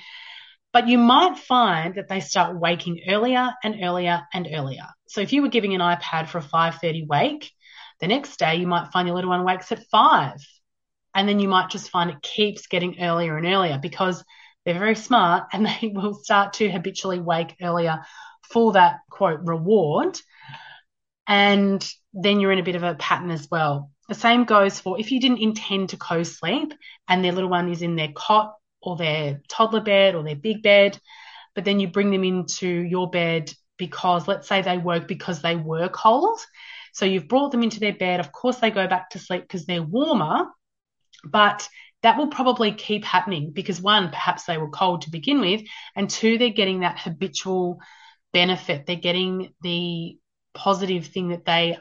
But 0.72 0.88
you 0.88 0.98
might 0.98 1.38
find 1.38 1.94
that 1.94 2.08
they 2.08 2.20
start 2.20 2.60
waking 2.60 3.00
earlier 3.08 3.50
and 3.64 3.82
earlier 3.82 4.22
and 4.34 4.46
earlier. 4.52 4.86
So 5.08 5.22
if 5.22 5.32
you 5.32 5.40
were 5.40 5.48
giving 5.48 5.74
an 5.74 5.80
iPad 5.80 6.28
for 6.28 6.38
a 6.38 6.42
5:30 6.42 7.06
wake, 7.06 7.50
the 8.00 8.08
next 8.08 8.38
day 8.38 8.56
you 8.56 8.66
might 8.66 8.92
find 8.92 9.08
your 9.08 9.14
little 9.14 9.30
one 9.30 9.44
wakes 9.44 9.72
at 9.72 9.86
five. 9.90 10.36
And 11.14 11.26
then 11.26 11.40
you 11.40 11.48
might 11.48 11.70
just 11.70 11.88
find 11.88 12.10
it 12.10 12.20
keeps 12.20 12.66
getting 12.66 13.00
earlier 13.00 13.38
and 13.38 13.46
earlier 13.46 13.78
because 13.80 14.22
they're 14.64 14.78
very 14.78 14.96
smart 14.96 15.44
and 15.52 15.64
they 15.80 15.88
will 15.94 16.14
start 16.14 16.54
to 16.54 16.70
habitually 16.70 17.20
wake 17.20 17.56
earlier 17.62 18.04
for 18.42 18.72
that 18.72 18.98
quote 19.10 19.40
reward 19.44 20.18
and 21.26 21.86
then 22.12 22.40
you're 22.40 22.52
in 22.52 22.58
a 22.58 22.64
bit 22.64 22.76
of 22.76 22.82
a 22.82 22.94
pattern 22.94 23.30
as 23.30 23.48
well. 23.50 23.90
The 24.08 24.14
same 24.14 24.44
goes 24.44 24.78
for 24.78 25.00
if 25.00 25.10
you 25.10 25.20
didn't 25.20 25.42
intend 25.42 25.90
to 25.90 25.96
co 25.96 26.22
sleep 26.22 26.72
and 27.08 27.24
their 27.24 27.32
little 27.32 27.50
one 27.50 27.70
is 27.70 27.82
in 27.82 27.96
their 27.96 28.12
cot 28.14 28.54
or 28.80 28.96
their 28.96 29.40
toddler 29.48 29.80
bed 29.80 30.14
or 30.14 30.22
their 30.22 30.36
big 30.36 30.62
bed, 30.62 30.98
but 31.54 31.64
then 31.64 31.80
you 31.80 31.88
bring 31.88 32.10
them 32.10 32.24
into 32.24 32.68
your 32.68 33.10
bed 33.10 33.52
because 33.76 34.28
let's 34.28 34.48
say 34.48 34.62
they 34.62 34.78
woke 34.78 35.08
because 35.08 35.42
they 35.42 35.56
were 35.56 35.88
cold. 35.88 36.38
So 36.92 37.04
you've 37.04 37.28
brought 37.28 37.50
them 37.50 37.62
into 37.62 37.80
their 37.80 37.94
bed. 37.94 38.20
Of 38.20 38.32
course, 38.32 38.58
they 38.58 38.70
go 38.70 38.86
back 38.86 39.10
to 39.10 39.18
sleep 39.18 39.42
because 39.42 39.66
they're 39.66 39.82
warmer, 39.82 40.46
but 41.24 41.68
that 42.02 42.16
will 42.16 42.28
probably 42.28 42.72
keep 42.72 43.04
happening 43.04 43.50
because 43.50 43.80
one, 43.80 44.10
perhaps 44.10 44.44
they 44.44 44.58
were 44.58 44.70
cold 44.70 45.02
to 45.02 45.10
begin 45.10 45.40
with, 45.40 45.62
and 45.94 46.08
two, 46.08 46.38
they're 46.38 46.50
getting 46.50 46.80
that 46.80 47.00
habitual 47.00 47.80
benefit. 48.32 48.86
They're 48.86 48.96
getting 48.96 49.52
the 49.62 50.16
positive 50.56 51.06
thing 51.06 51.28
that 51.28 51.44
they 51.44 51.78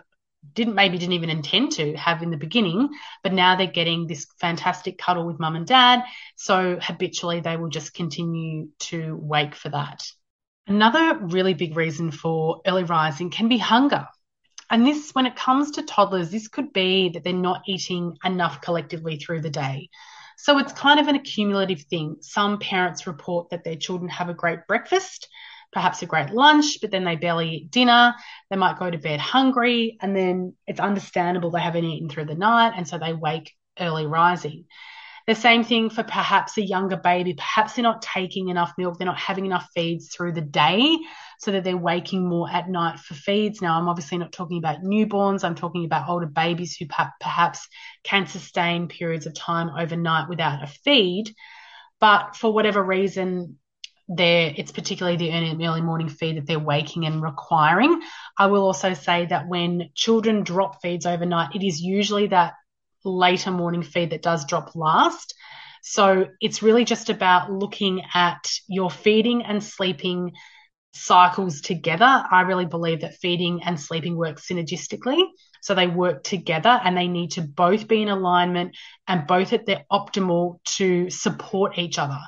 didn't 0.53 0.75
maybe 0.75 0.97
didn't 0.97 1.13
even 1.13 1.29
intend 1.29 1.71
to 1.73 1.95
have 1.95 2.21
in 2.21 2.29
the 2.29 2.37
beginning, 2.37 2.89
but 3.23 3.33
now 3.33 3.55
they're 3.55 3.67
getting 3.67 4.05
this 4.05 4.27
fantastic 4.39 4.97
cuddle 4.97 5.25
with 5.25 5.39
mum 5.39 5.55
and 5.55 5.65
dad. 5.65 6.03
So 6.35 6.77
habitually 6.79 7.39
they 7.39 7.57
will 7.57 7.69
just 7.69 7.93
continue 7.93 8.69
to 8.81 9.17
wake 9.19 9.55
for 9.55 9.69
that. 9.69 10.05
Another 10.67 11.19
really 11.19 11.53
big 11.53 11.75
reason 11.75 12.11
for 12.11 12.61
early 12.65 12.83
rising 12.83 13.29
can 13.29 13.47
be 13.47 13.57
hunger. 13.57 14.07
And 14.69 14.85
this, 14.85 15.11
when 15.13 15.27
it 15.27 15.35
comes 15.35 15.71
to 15.71 15.83
toddlers, 15.83 16.31
this 16.31 16.47
could 16.47 16.73
be 16.73 17.09
that 17.09 17.23
they're 17.23 17.33
not 17.33 17.61
eating 17.67 18.17
enough 18.23 18.61
collectively 18.61 19.17
through 19.17 19.41
the 19.41 19.49
day. 19.49 19.89
So 20.37 20.57
it's 20.57 20.73
kind 20.73 20.99
of 20.99 21.07
an 21.07 21.15
accumulative 21.15 21.83
thing. 21.83 22.17
Some 22.21 22.59
parents 22.59 23.07
report 23.07 23.49
that 23.51 23.63
their 23.63 23.75
children 23.75 24.09
have 24.09 24.29
a 24.29 24.33
great 24.33 24.67
breakfast, 24.67 25.29
perhaps 25.75 26.01
a 26.01 26.05
great 26.07 26.31
lunch, 26.31 26.79
but 26.81 26.89
then 26.89 27.03
they 27.03 27.17
barely 27.17 27.49
eat 27.49 27.69
dinner. 27.69 28.15
They 28.49 28.55
might 28.55 28.79
go 28.79 28.89
to 28.89 28.97
bed 28.97 29.19
hungry, 29.19 29.97
and 30.01 30.15
then 30.15 30.55
it's 30.65 30.79
understandable 30.79 31.51
they 31.51 31.59
haven't 31.59 31.83
eaten 31.83 32.09
through 32.09 32.25
the 32.25 32.33
night, 32.33 32.73
and 32.77 32.87
so 32.87 32.97
they 32.97 33.13
wake 33.13 33.51
early 33.77 34.07
rising. 34.07 34.65
The 35.27 35.35
same 35.35 35.63
thing 35.65 35.89
for 35.89 36.03
perhaps 36.03 36.57
a 36.57 36.61
younger 36.61 36.95
baby. 36.95 37.33
Perhaps 37.33 37.73
they're 37.73 37.83
not 37.83 38.01
taking 38.01 38.47
enough 38.47 38.71
milk, 38.77 38.97
they're 38.97 39.05
not 39.05 39.19
having 39.19 39.45
enough 39.45 39.67
feeds 39.75 40.15
through 40.15 40.31
the 40.31 40.41
day, 40.41 40.97
so 41.39 41.51
that 41.51 41.65
they're 41.65 41.75
waking 41.75 42.25
more 42.25 42.49
at 42.49 42.69
night 42.69 42.99
for 42.99 43.13
feeds. 43.13 43.61
Now, 43.61 43.77
I'm 43.77 43.89
obviously 43.89 44.17
not 44.17 44.31
talking 44.31 44.57
about 44.57 44.81
newborns, 44.81 45.43
I'm 45.43 45.55
talking 45.55 45.83
about 45.83 46.07
older 46.07 46.25
babies 46.25 46.77
who 46.77 46.85
perhaps 47.19 47.67
can 48.03 48.27
sustain 48.27 48.87
periods 48.87 49.25
of 49.25 49.33
time 49.33 49.69
overnight 49.77 50.29
without 50.29 50.63
a 50.63 50.67
feed. 50.67 51.33
But 51.99 52.37
for 52.37 52.53
whatever 52.53 52.81
reason, 52.81 53.59
there 54.07 54.53
it's 54.55 54.71
particularly 54.71 55.17
the 55.17 55.31
early 55.65 55.81
morning 55.81 56.09
feed 56.09 56.37
that 56.37 56.45
they're 56.45 56.59
waking 56.59 57.05
and 57.05 57.21
requiring. 57.21 58.01
I 58.37 58.47
will 58.47 58.63
also 58.63 58.93
say 58.93 59.25
that 59.25 59.47
when 59.47 59.89
children 59.95 60.43
drop 60.43 60.81
feeds 60.81 61.05
overnight, 61.05 61.55
it 61.55 61.63
is 61.65 61.81
usually 61.81 62.27
that 62.27 62.53
later 63.03 63.51
morning 63.51 63.83
feed 63.83 64.11
that 64.11 64.21
does 64.21 64.45
drop 64.45 64.75
last. 64.75 65.33
So 65.81 66.27
it's 66.41 66.63
really 66.63 66.85
just 66.85 67.09
about 67.09 67.51
looking 67.51 68.01
at 68.13 68.49
your 68.67 68.89
feeding 68.89 69.43
and 69.43 69.63
sleeping 69.63 70.33
cycles 70.93 71.61
together. 71.61 72.05
I 72.05 72.41
really 72.41 72.65
believe 72.65 73.01
that 73.01 73.15
feeding 73.15 73.61
and 73.63 73.79
sleeping 73.79 74.15
work 74.15 74.39
synergistically. 74.39 75.23
So 75.61 75.75
they 75.75 75.87
work 75.87 76.23
together 76.23 76.79
and 76.83 76.95
they 76.95 77.07
need 77.07 77.31
to 77.31 77.41
both 77.41 77.87
be 77.87 78.01
in 78.01 78.09
alignment 78.09 78.77
and 79.07 79.27
both 79.27 79.51
at 79.51 79.65
their 79.65 79.83
optimal 79.91 80.59
to 80.77 81.09
support 81.09 81.77
each 81.77 81.99
other. 81.99 82.19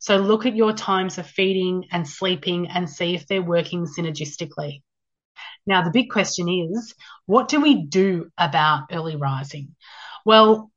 So 0.00 0.16
look 0.16 0.46
at 0.46 0.56
your 0.56 0.72
times 0.72 1.18
of 1.18 1.26
feeding 1.26 1.88
and 1.92 2.08
sleeping 2.08 2.68
and 2.68 2.88
see 2.88 3.14
if 3.14 3.26
they're 3.26 3.42
working 3.42 3.86
synergistically. 3.86 4.82
Now, 5.66 5.82
the 5.82 5.90
big 5.90 6.10
question 6.10 6.48
is 6.48 6.94
what 7.26 7.48
do 7.48 7.60
we 7.60 7.84
do 7.84 8.30
about 8.38 8.88
early 8.92 9.16
rising? 9.16 9.76
Well, 10.24 10.70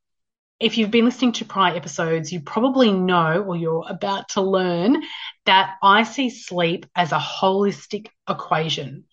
if 0.60 0.78
you've 0.78 0.92
been 0.92 1.06
listening 1.06 1.32
to 1.34 1.46
prior 1.46 1.76
episodes, 1.76 2.32
you 2.32 2.42
probably 2.42 2.92
know 2.92 3.42
or 3.42 3.56
you're 3.56 3.86
about 3.88 4.30
to 4.30 4.42
learn 4.42 5.04
that 5.46 5.76
I 5.82 6.04
see 6.04 6.30
sleep 6.30 6.86
as 6.96 7.12
a 7.12 7.18
holistic 7.18 8.08
equation. 8.30 9.06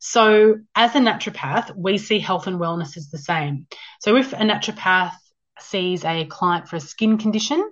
So, 0.00 0.56
as 0.74 0.94
a 0.94 0.98
naturopath, 0.98 1.76
we 1.76 1.98
see 1.98 2.18
health 2.18 2.46
and 2.46 2.58
wellness 2.58 2.96
as 2.96 3.10
the 3.10 3.18
same. 3.18 3.66
So, 4.00 4.16
if 4.16 4.32
a 4.32 4.36
naturopath 4.36 5.14
sees 5.60 6.04
a 6.04 6.24
client 6.24 6.68
for 6.68 6.76
a 6.76 6.80
skin 6.80 7.18
condition 7.18 7.71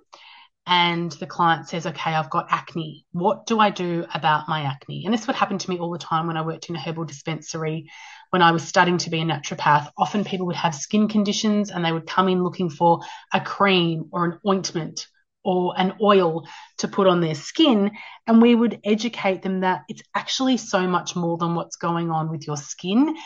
and 0.71 1.11
the 1.11 1.27
client 1.27 1.69
says, 1.69 1.85
Okay, 1.85 2.11
I've 2.11 2.31
got 2.31 2.47
acne, 2.49 3.05
what 3.11 3.45
do 3.45 3.59
I 3.59 3.69
do 3.69 4.05
about 4.13 4.49
my 4.49 4.61
acne? 4.63 5.05
And 5.05 5.13
this 5.13 5.27
would 5.27 5.35
happen 5.35 5.59
to 5.59 5.69
me 5.69 5.77
all 5.77 5.91
the 5.91 5.99
time 5.99 6.25
when 6.25 6.37
I 6.37 6.41
worked 6.41 6.69
in 6.69 6.75
a 6.75 6.79
herbal 6.79 7.05
dispensary 7.05 7.91
when 8.31 8.41
I 8.41 8.51
was 8.51 8.63
studying 8.63 8.97
to 8.99 9.09
be 9.09 9.19
a 9.19 9.25
naturopath, 9.25 9.91
often 9.97 10.23
people 10.23 10.47
would 10.47 10.55
have 10.55 10.73
skin 10.73 11.07
conditions 11.09 11.69
and 11.69 11.83
they 11.83 11.91
would 11.91 12.07
come 12.07 12.29
in 12.29 12.43
looking 12.43 12.69
for 12.69 13.01
a 13.33 13.41
cream 13.41 14.05
or 14.11 14.25
an 14.25 14.39
ointment 14.47 15.07
or 15.43 15.73
an 15.77 15.93
oil 16.01 16.47
to 16.77 16.87
put 16.87 17.07
on 17.07 17.19
their 17.19 17.35
skin. 17.35 17.91
And 18.25 18.41
we 18.41 18.55
would 18.55 18.79
educate 18.85 19.41
them 19.41 19.61
that 19.61 19.81
it's 19.89 20.01
actually 20.15 20.57
so 20.57 20.87
much 20.87 21.15
more 21.15 21.37
than 21.37 21.55
what's 21.55 21.75
going 21.75 22.09
on 22.09 22.31
with 22.31 22.47
your 22.47 22.57
skin. 22.57 23.17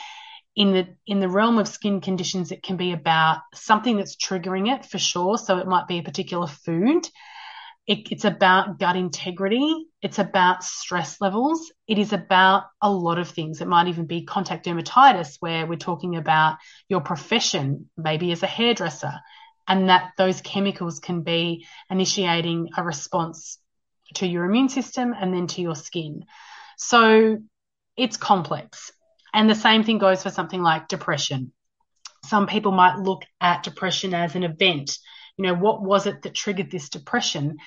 In 0.55 0.71
the 0.71 0.87
in 1.05 1.19
the 1.19 1.29
realm 1.29 1.59
of 1.59 1.67
skin 1.67 2.01
conditions, 2.01 2.51
it 2.51 2.63
can 2.63 2.77
be 2.77 2.93
about 2.93 3.41
something 3.53 3.97
that's 3.97 4.15
triggering 4.15 4.73
it 4.73 4.85
for 4.85 4.97
sure. 4.97 5.37
So 5.37 5.57
it 5.57 5.67
might 5.67 5.87
be 5.87 5.99
a 5.99 6.03
particular 6.03 6.47
food. 6.47 7.07
It, 7.87 8.11
it's 8.11 8.25
about 8.25 8.79
gut 8.79 8.95
integrity. 8.95 9.85
It's 10.01 10.17
about 10.17 10.63
stress 10.63 11.21
levels. 11.21 11.71
It 11.87 11.99
is 11.99 12.13
about 12.13 12.63
a 12.81 12.91
lot 12.91 13.19
of 13.19 13.29
things. 13.29 13.61
It 13.61 13.67
might 13.67 13.87
even 13.87 14.07
be 14.07 14.25
contact 14.25 14.65
dermatitis, 14.65 15.37
where 15.39 15.67
we're 15.67 15.75
talking 15.77 16.15
about 16.15 16.57
your 16.89 17.01
profession, 17.01 17.89
maybe 17.95 18.31
as 18.31 18.41
a 18.41 18.47
hairdresser, 18.47 19.13
and 19.67 19.89
that 19.89 20.11
those 20.17 20.41
chemicals 20.41 20.99
can 20.99 21.21
be 21.21 21.65
initiating 21.89 22.69
a 22.75 22.83
response 22.83 23.59
to 24.15 24.27
your 24.27 24.45
immune 24.45 24.69
system 24.69 25.13
and 25.19 25.33
then 25.33 25.47
to 25.47 25.61
your 25.61 25.75
skin. 25.75 26.25
So 26.77 27.37
it's 27.95 28.17
complex. 28.17 28.91
And 29.33 29.49
the 29.49 29.55
same 29.55 29.83
thing 29.83 29.97
goes 29.97 30.23
for 30.23 30.29
something 30.29 30.61
like 30.61 30.87
depression. 30.87 31.51
Some 32.25 32.47
people 32.47 32.71
might 32.71 32.97
look 32.97 33.23
at 33.39 33.63
depression 33.63 34.13
as 34.13 34.35
an 34.35 34.43
event 34.43 34.97
you 35.37 35.45
know, 35.45 35.53
what 35.53 35.81
was 35.81 36.07
it 36.07 36.21
that 36.21 36.33
triggered 36.33 36.71
this 36.71 36.89
depression? 36.89 37.57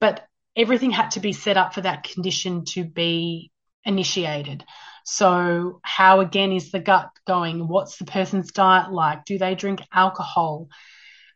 But 0.00 0.26
everything 0.56 0.90
had 0.90 1.12
to 1.12 1.20
be 1.20 1.32
set 1.32 1.56
up 1.56 1.74
for 1.74 1.82
that 1.82 2.04
condition 2.04 2.64
to 2.66 2.84
be 2.84 3.50
initiated. 3.84 4.64
So, 5.04 5.80
how 5.82 6.20
again 6.20 6.52
is 6.52 6.70
the 6.70 6.78
gut 6.78 7.10
going? 7.26 7.66
What's 7.66 7.96
the 7.96 8.04
person's 8.04 8.52
diet 8.52 8.92
like? 8.92 9.24
Do 9.24 9.38
they 9.38 9.54
drink 9.54 9.80
alcohol? 9.92 10.68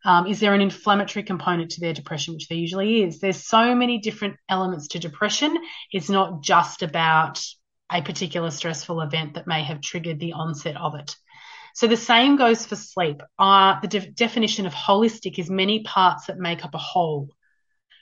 Um, 0.05 0.29
is 0.29 0.38
there 0.38 0.55
an 0.55 0.61
inflammatory 0.61 1.25
component 1.25 1.72
to 1.72 1.81
their 1.81 1.92
depression, 1.92 2.35
which 2.35 2.46
there 2.46 2.59
usually 2.59 3.03
is? 3.03 3.18
There's 3.18 3.44
so 3.44 3.75
many 3.75 3.99
different 3.99 4.37
elements 4.49 4.88
to 4.88 5.01
depression. 5.01 5.57
It's 5.92 6.09
not 6.09 6.42
just 6.42 6.83
about 6.83 7.44
a 7.90 8.03
particular 8.03 8.51
stressful 8.51 9.01
event 9.01 9.35
that 9.35 9.49
may 9.49 9.64
have 9.64 9.81
triggered 9.81 10.20
the 10.20 10.35
onset 10.35 10.77
of 10.77 10.94
it. 10.94 11.16
So 11.77 11.87
the 11.87 11.97
same 11.99 12.37
goes 12.37 12.65
for 12.65 12.75
sleep. 12.75 13.21
Uh, 13.39 13.79
the 13.81 13.89
de- 13.89 14.11
definition 14.11 14.65
of 14.65 14.73
holistic 14.73 15.39
is 15.39 15.51
many 15.51 15.83
parts 15.83 16.25
that 16.25 16.39
make 16.39 16.65
up 16.65 16.75
a 16.75 16.79
whole. 16.79 17.29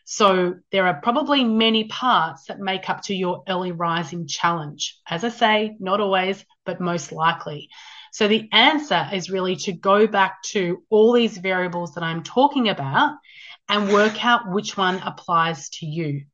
So 0.05 0.55
there 0.71 0.87
are 0.87 1.01
probably 1.03 1.43
many 1.43 1.89
parts 1.89 2.45
that 2.45 2.61
make 2.61 2.89
up 2.89 3.03
to 3.07 3.15
your 3.17 3.43
early 3.49 3.73
rising 3.73 4.29
challenge. 4.29 4.97
As 5.09 5.25
I 5.25 5.31
say, 5.31 5.77
not 5.81 6.01
always, 6.01 6.45
but 6.65 6.81
most 6.81 7.11
likely. 7.11 7.69
So 8.13 8.29
the 8.29 8.49
answer 8.53 9.09
is 9.13 9.29
really 9.29 9.57
to 9.57 9.73
go 9.73 10.07
back 10.07 10.41
to 10.53 10.85
all 10.89 11.13
these 11.13 11.37
variables 11.37 11.95
that 11.95 12.05
I'm 12.05 12.23
talking 12.23 12.69
about 12.69 13.17
and 13.69 13.93
work 13.93 14.25
out 14.25 14.53
which 14.53 14.77
one 14.77 15.01
applies 15.01 15.69
to 15.81 15.87
you. 15.87 16.27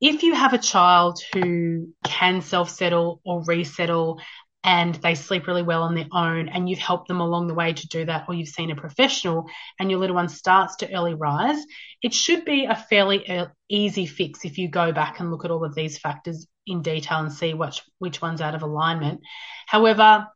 If 0.00 0.24
you 0.24 0.34
have 0.34 0.52
a 0.52 0.58
child 0.58 1.20
who 1.32 1.94
can 2.04 2.42
self 2.42 2.70
settle 2.70 3.20
or 3.24 3.44
resettle 3.44 4.20
and 4.64 4.94
they 4.96 5.14
sleep 5.14 5.46
really 5.46 5.62
well 5.62 5.82
on 5.82 5.94
their 5.94 6.08
own 6.10 6.48
and 6.48 6.68
you've 6.68 6.78
helped 6.78 7.06
them 7.06 7.20
along 7.20 7.46
the 7.46 7.54
way 7.54 7.72
to 7.74 7.86
do 7.86 8.06
that 8.06 8.24
or 8.26 8.34
you've 8.34 8.48
seen 8.48 8.70
a 8.70 8.76
professional 8.76 9.46
and 9.78 9.90
your 9.90 10.00
little 10.00 10.16
one 10.16 10.28
starts 10.28 10.76
to 10.76 10.92
early 10.92 11.14
rise 11.14 11.62
it 12.02 12.14
should 12.14 12.44
be 12.44 12.64
a 12.64 12.74
fairly 12.74 13.24
easy 13.68 14.06
fix 14.06 14.44
if 14.44 14.58
you 14.58 14.68
go 14.68 14.90
back 14.92 15.20
and 15.20 15.30
look 15.30 15.44
at 15.44 15.50
all 15.50 15.64
of 15.64 15.74
these 15.74 15.98
factors 15.98 16.46
in 16.66 16.82
detail 16.82 17.18
and 17.18 17.32
see 17.32 17.54
which 17.54 17.82
which 17.98 18.22
one's 18.22 18.40
out 18.40 18.54
of 18.54 18.62
alignment. 18.62 19.20
However 19.66 20.26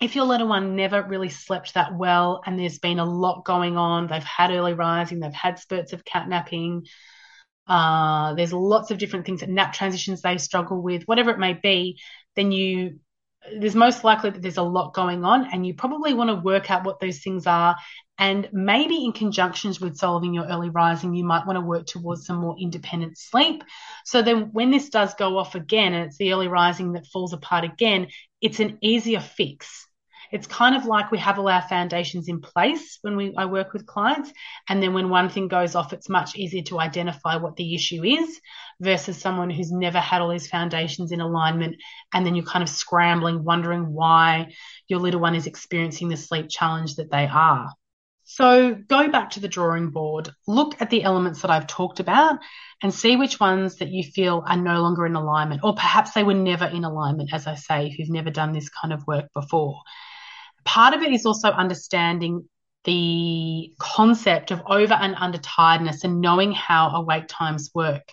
if 0.00 0.14
your 0.14 0.24
little 0.24 0.46
one 0.46 0.76
never 0.76 1.02
really 1.02 1.28
slept 1.28 1.74
that 1.74 1.94
well 1.94 2.40
and 2.46 2.58
there's 2.58 2.78
been 2.78 3.00
a 3.00 3.04
lot 3.04 3.44
going 3.44 3.76
on 3.76 4.06
they've 4.06 4.22
had 4.22 4.50
early 4.50 4.72
rising 4.72 5.20
they've 5.20 5.32
had 5.32 5.58
spurts 5.58 5.92
of 5.92 6.04
catnapping 6.04 6.86
uh, 7.66 8.32
there's 8.34 8.52
lots 8.52 8.90
of 8.90 8.96
different 8.96 9.26
things 9.26 9.40
that 9.40 9.50
nap 9.50 9.74
transitions 9.74 10.22
they 10.22 10.38
struggle 10.38 10.80
with 10.80 11.02
whatever 11.04 11.30
it 11.30 11.38
may 11.38 11.52
be 11.52 11.98
then 12.34 12.52
you 12.52 12.98
there's 13.58 13.74
most 13.74 14.04
likely 14.04 14.30
that 14.30 14.42
there's 14.42 14.56
a 14.56 14.62
lot 14.62 14.94
going 14.94 15.24
on 15.24 15.52
and 15.52 15.66
you 15.66 15.74
probably 15.74 16.14
want 16.14 16.30
to 16.30 16.36
work 16.36 16.70
out 16.70 16.84
what 16.84 17.00
those 17.00 17.18
things 17.18 17.46
are. 17.46 17.76
And 18.18 18.48
maybe 18.52 19.04
in 19.04 19.12
conjunctions 19.12 19.80
with 19.80 19.96
solving 19.96 20.34
your 20.34 20.46
early 20.46 20.70
rising 20.70 21.14
you 21.14 21.24
might 21.24 21.46
want 21.46 21.56
to 21.56 21.60
work 21.60 21.86
towards 21.86 22.26
some 22.26 22.36
more 22.36 22.56
independent 22.58 23.16
sleep. 23.16 23.62
So 24.04 24.22
then 24.22 24.50
when 24.52 24.70
this 24.70 24.88
does 24.88 25.14
go 25.14 25.38
off 25.38 25.54
again 25.54 25.94
and 25.94 26.06
it's 26.06 26.16
the 26.16 26.32
early 26.32 26.48
rising 26.48 26.92
that 26.92 27.06
falls 27.06 27.32
apart 27.32 27.64
again 27.64 28.08
it's 28.40 28.60
an 28.60 28.78
easier 28.80 29.20
fix 29.20 29.87
it's 30.30 30.46
kind 30.46 30.76
of 30.76 30.84
like 30.84 31.10
we 31.10 31.18
have 31.18 31.38
all 31.38 31.48
our 31.48 31.62
foundations 31.62 32.28
in 32.28 32.40
place 32.40 32.98
when 33.02 33.16
we 33.16 33.34
I 33.36 33.46
work 33.46 33.72
with 33.72 33.86
clients, 33.86 34.32
and 34.68 34.82
then 34.82 34.92
when 34.92 35.08
one 35.08 35.28
thing 35.28 35.48
goes 35.48 35.74
off, 35.74 35.92
it's 35.92 36.08
much 36.08 36.36
easier 36.36 36.62
to 36.64 36.80
identify 36.80 37.36
what 37.36 37.56
the 37.56 37.74
issue 37.74 38.04
is 38.04 38.40
versus 38.80 39.16
someone 39.16 39.50
who's 39.50 39.72
never 39.72 39.98
had 39.98 40.20
all 40.20 40.30
these 40.30 40.48
foundations 40.48 41.12
in 41.12 41.20
alignment, 41.20 41.76
and 42.12 42.24
then 42.26 42.34
you're 42.34 42.44
kind 42.44 42.62
of 42.62 42.68
scrambling, 42.68 43.44
wondering 43.44 43.92
why 43.92 44.52
your 44.86 45.00
little 45.00 45.20
one 45.20 45.34
is 45.34 45.46
experiencing 45.46 46.08
the 46.08 46.16
sleep 46.16 46.46
challenge 46.48 46.96
that 46.96 47.10
they 47.10 47.26
are. 47.26 47.72
So 48.30 48.74
go 48.74 49.08
back 49.08 49.30
to 49.30 49.40
the 49.40 49.48
drawing 49.48 49.88
board, 49.88 50.28
look 50.46 50.76
at 50.82 50.90
the 50.90 51.02
elements 51.02 51.40
that 51.40 51.50
I've 51.50 51.66
talked 51.66 51.98
about 51.98 52.38
and 52.82 52.92
see 52.92 53.16
which 53.16 53.40
ones 53.40 53.76
that 53.76 53.88
you 53.88 54.02
feel 54.02 54.44
are 54.46 54.56
no 54.56 54.82
longer 54.82 55.06
in 55.06 55.16
alignment, 55.16 55.62
or 55.64 55.74
perhaps 55.74 56.12
they 56.12 56.22
were 56.22 56.34
never 56.34 56.66
in 56.66 56.84
alignment, 56.84 57.32
as 57.32 57.46
I 57.46 57.54
say, 57.54 57.86
if 57.86 57.98
you've 57.98 58.10
never 58.10 58.28
done 58.28 58.52
this 58.52 58.68
kind 58.68 58.92
of 58.92 59.06
work 59.06 59.30
before 59.34 59.80
part 60.68 60.92
of 60.92 61.00
it 61.00 61.12
is 61.12 61.24
also 61.24 61.48
understanding 61.48 62.46
the 62.84 63.72
concept 63.78 64.50
of 64.50 64.62
over 64.66 64.92
and 64.92 65.14
under 65.14 65.38
tiredness 65.38 66.04
and 66.04 66.20
knowing 66.20 66.52
how 66.52 66.90
awake 66.90 67.24
times 67.26 67.70
work. 67.74 68.12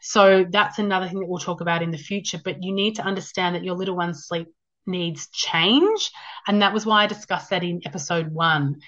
So 0.00 0.46
that's 0.48 0.78
another 0.78 1.06
thing 1.06 1.20
that 1.20 1.28
we'll 1.28 1.38
talk 1.38 1.60
about 1.60 1.82
in 1.82 1.90
the 1.90 1.98
future. 1.98 2.40
But 2.42 2.62
you 2.62 2.72
need 2.72 2.96
to 2.96 3.02
understand 3.02 3.54
that 3.54 3.62
your 3.62 3.74
little 3.74 3.94
one's 3.94 4.24
sleep 4.26 4.48
needs 4.86 5.28
change. 5.28 6.10
And 6.48 6.62
that 6.62 6.72
was 6.72 6.86
why 6.86 7.04
I 7.04 7.06
discussed 7.06 7.50
that 7.50 7.62
in 7.62 7.82
episode 7.84 8.32
one. 8.32 8.80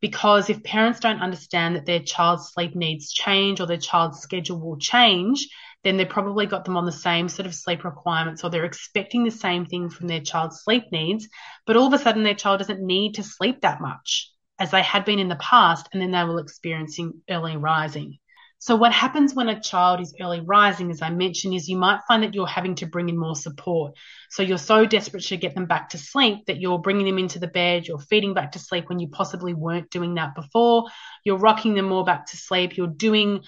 Because 0.00 0.50
if 0.50 0.62
parents 0.62 1.00
don't 1.00 1.22
understand 1.22 1.76
that 1.76 1.86
their 1.86 2.00
child's 2.00 2.52
sleep 2.52 2.74
needs 2.76 3.10
change 3.10 3.60
or 3.60 3.66
their 3.66 3.78
child's 3.78 4.20
schedule 4.20 4.60
will 4.60 4.78
change, 4.78 5.48
then 5.84 5.96
they've 5.96 6.08
probably 6.08 6.46
got 6.46 6.64
them 6.64 6.76
on 6.76 6.84
the 6.84 6.92
same 6.92 7.28
sort 7.28 7.46
of 7.46 7.54
sleep 7.54 7.84
requirements 7.84 8.44
or 8.44 8.50
they're 8.50 8.64
expecting 8.64 9.24
the 9.24 9.30
same 9.30 9.64
thing 9.64 9.88
from 9.88 10.08
their 10.08 10.20
child's 10.20 10.62
sleep 10.62 10.84
needs, 10.92 11.28
but 11.66 11.76
all 11.76 11.86
of 11.86 11.92
a 11.92 12.02
sudden 12.02 12.22
their 12.22 12.34
child 12.34 12.58
doesn't 12.58 12.84
need 12.84 13.14
to 13.14 13.22
sleep 13.22 13.60
that 13.62 13.80
much 13.80 14.30
as 14.60 14.70
they 14.70 14.82
had 14.82 15.06
been 15.06 15.18
in 15.18 15.28
the 15.28 15.36
past, 15.36 15.88
and 15.92 16.02
then 16.02 16.10
they 16.10 16.22
were 16.22 16.38
experiencing 16.38 17.22
early 17.30 17.56
rising. 17.56 18.18
So, 18.58 18.76
what 18.76 18.92
happens 18.92 19.34
when 19.34 19.48
a 19.48 19.58
child 19.58 20.02
is 20.02 20.14
early 20.20 20.40
rising, 20.40 20.90
as 20.90 21.00
I 21.00 21.08
mentioned, 21.08 21.54
is 21.54 21.66
you 21.66 21.78
might 21.78 22.02
find 22.06 22.22
that 22.22 22.34
you're 22.34 22.46
having 22.46 22.74
to 22.76 22.86
bring 22.86 23.08
in 23.08 23.18
more 23.18 23.34
support. 23.34 23.94
So, 24.28 24.42
you're 24.42 24.58
so 24.58 24.84
desperate 24.84 25.24
to 25.24 25.38
get 25.38 25.54
them 25.54 25.64
back 25.64 25.88
to 25.90 25.98
sleep 25.98 26.44
that 26.46 26.60
you're 26.60 26.78
bringing 26.78 27.06
them 27.06 27.18
into 27.18 27.38
the 27.38 27.46
bed, 27.46 27.88
you're 27.88 27.98
feeding 27.98 28.34
back 28.34 28.52
to 28.52 28.58
sleep 28.58 28.90
when 28.90 28.98
you 28.98 29.08
possibly 29.08 29.54
weren't 29.54 29.90
doing 29.90 30.16
that 30.16 30.34
before, 30.34 30.90
you're 31.24 31.38
rocking 31.38 31.72
them 31.72 31.86
more 31.86 32.04
back 32.04 32.26
to 32.26 32.36
sleep, 32.36 32.76
you're 32.76 32.86
doing 32.86 33.40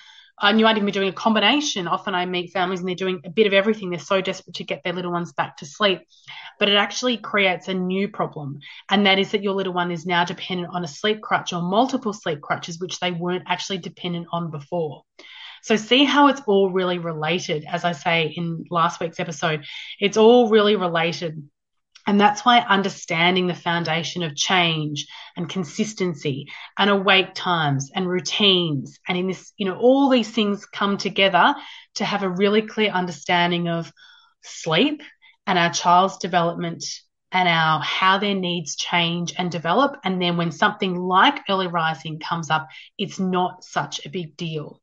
and 0.43 0.59
you 0.59 0.65
might 0.65 0.77
even 0.77 0.87
be 0.87 0.93
doing 0.93 1.09
a 1.09 1.13
combination. 1.13 1.87
Often 1.87 2.15
I 2.15 2.27
meet 2.27 2.53
families 2.53 2.81
and 2.81 2.89
they're 2.89 2.97
doing 2.97 3.21
a 3.25 3.31
bit 3.31 3.47
of 3.47 3.53
everything. 3.53 3.91
They're 3.91 3.99
so 3.99 4.21
desperate 4.21 4.57
to 4.57 4.65
get 4.65 4.83
their 4.83 4.93
little 4.93 5.13
ones 5.13 5.33
back 5.33 5.59
to 5.59 5.67
sleep. 5.67 6.01
But 6.59 6.69
it 6.69 6.75
actually 6.75 7.17
creates 7.17 7.69
a 7.69 7.75
new 7.75 8.09
problem. 8.09 8.59
And 8.91 9.07
that 9.07 9.19
is 9.19 9.31
that 9.31 9.43
your 9.43 9.55
little 9.55 9.73
one 9.73 9.93
is 9.93 10.05
now 10.05 10.25
dependent 10.25 10.71
on 10.73 10.85
a 10.85 10.89
sleep 10.89 11.23
crutch 11.23 11.53
or 11.53 11.63
multiple 11.63 12.13
sleep 12.13 12.41
crutches, 12.41 12.81
which 12.81 12.99
they 12.99 13.13
weren't 13.13 13.45
actually 13.47 13.79
dependent 13.79 14.27
on 14.33 14.51
before. 14.51 15.05
So 15.63 15.77
see 15.77 16.05
how 16.05 16.27
it's 16.27 16.43
all 16.47 16.71
really 16.71 16.99
related. 16.99 17.65
As 17.65 17.85
I 17.85 17.93
say 17.93 18.35
in 18.37 18.65
last 18.69 19.01
week's 19.01 19.21
episode, 19.21 19.65
it's 20.01 20.17
all 20.17 20.49
really 20.49 20.75
related. 20.75 21.49
And 22.07 22.21
that's 22.21 22.45
why 22.45 22.59
understanding 22.59 23.47
the 23.47 23.55
foundation 23.55 24.23
of 24.23 24.35
change 24.35 25.07
and 25.37 25.49
consistency 25.49 26.49
and 26.79 26.91
awake 26.91 27.35
times 27.35 27.91
and 27.95 28.09
routines 28.09 28.99
and 29.07 29.17
in 29.17 29.29
this, 29.29 29.53
you 29.57 29.67
know, 29.67 29.77
all 29.77 30.09
these 30.09 30.31
things 30.31 30.67
come 30.67 30.97
together 30.97 31.55
to 31.97 32.05
have 32.05 32.23
a 32.23 32.29
really 32.29 32.63
clear 32.63 32.91
understanding 32.91 33.69
of 33.69 33.93
sleep 34.43 35.03
and 35.47 35.59
our 35.59 35.73
child's 35.73 36.19
development 36.19 36.85
and 37.31 37.49
our 37.49 37.81
how 37.81 38.19
their 38.19 38.35
needs 38.35 38.77
change 38.77 39.35
and 39.39 39.51
develop. 39.51 39.97
And 40.05 40.21
then 40.21 40.37
when 40.37 40.53
something 40.53 40.95
like 40.97 41.41
early 41.49 41.67
rising 41.67 42.19
comes 42.19 42.51
up, 42.51 42.69
it's 42.99 43.19
not 43.19 43.65
such 43.65 44.05
a 44.05 44.11
big 44.11 44.37
deal. 44.37 44.81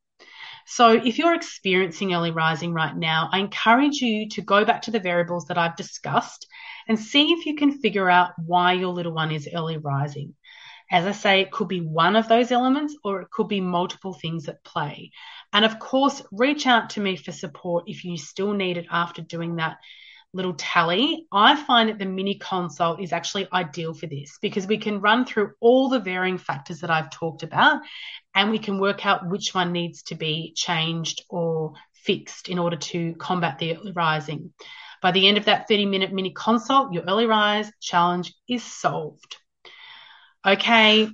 So 0.66 0.92
if 0.92 1.18
you're 1.18 1.34
experiencing 1.34 2.14
early 2.14 2.32
rising 2.32 2.74
right 2.74 2.96
now, 2.96 3.30
I 3.32 3.40
encourage 3.40 4.02
you 4.02 4.30
to 4.30 4.42
go 4.42 4.66
back 4.66 4.84
to 4.84 4.92
the 4.92 5.00
variables 5.00 5.46
that 5.46 5.58
I've 5.58 5.76
discussed 5.76 6.46
and 6.90 7.00
see 7.00 7.32
if 7.32 7.46
you 7.46 7.56
can 7.56 7.80
figure 7.80 8.10
out 8.10 8.32
why 8.46 8.74
your 8.74 8.92
little 8.92 9.14
one 9.14 9.32
is 9.32 9.48
early 9.54 9.78
rising. 9.78 10.34
As 10.92 11.06
I 11.06 11.12
say, 11.12 11.42
it 11.42 11.52
could 11.52 11.68
be 11.68 11.82
one 11.82 12.16
of 12.16 12.28
those 12.28 12.52
elements 12.52 12.98
or 13.04 13.22
it 13.22 13.30
could 13.30 13.48
be 13.48 13.62
multiple 13.62 14.14
things 14.14 14.50
at 14.50 14.64
play. 14.64 15.12
And 15.54 15.64
of 15.64 15.78
course, 15.78 16.24
reach 16.32 16.66
out 16.66 16.90
to 16.92 17.00
me 17.00 17.16
for 17.16 17.32
support 17.32 17.84
if 17.86 18.04
you 18.04 18.18
still 18.18 18.54
need 18.54 18.78
it 18.78 18.88
after 18.90 19.22
doing 19.22 19.58
that 19.58 19.78
little 20.34 20.56
tally. 20.56 21.28
I 21.32 21.56
find 21.56 21.90
that 21.90 22.00
the 22.00 22.06
mini 22.06 22.36
consult 22.36 23.02
is 23.02 23.14
actually 23.14 23.48
ideal 23.54 23.94
for 23.94 24.08
this 24.08 24.40
because 24.42 24.66
we 24.66 24.80
can 24.80 25.00
run 25.00 25.26
through 25.26 25.52
all 25.60 25.90
the 25.90 26.00
varying 26.00 26.40
factors 26.40 26.80
that 26.82 26.90
I've 26.90 27.12
talked 27.12 27.44
about 27.44 27.82
and 28.34 28.50
we 28.50 28.60
can 28.60 28.80
work 28.80 29.06
out 29.06 29.28
which 29.28 29.54
one 29.54 29.72
needs 29.72 30.04
to 30.04 30.16
be 30.16 30.54
changed 30.56 31.24
or 31.30 31.74
fixed 31.94 32.50
in 32.50 32.58
order 32.58 32.78
to 32.78 33.14
combat 33.16 33.60
the 33.60 33.78
rising. 33.94 34.54
By 35.02 35.12
the 35.12 35.28
end 35.28 35.38
of 35.38 35.46
that 35.46 35.68
30 35.68 35.86
minute 35.86 36.14
mini 36.14 36.32
consult, 36.32 36.94
your 36.94 37.04
early 37.08 37.26
rise 37.26 37.72
challenge 37.82 38.34
is 38.48 38.64
solved. 38.64 39.38
Okay, 40.46 41.10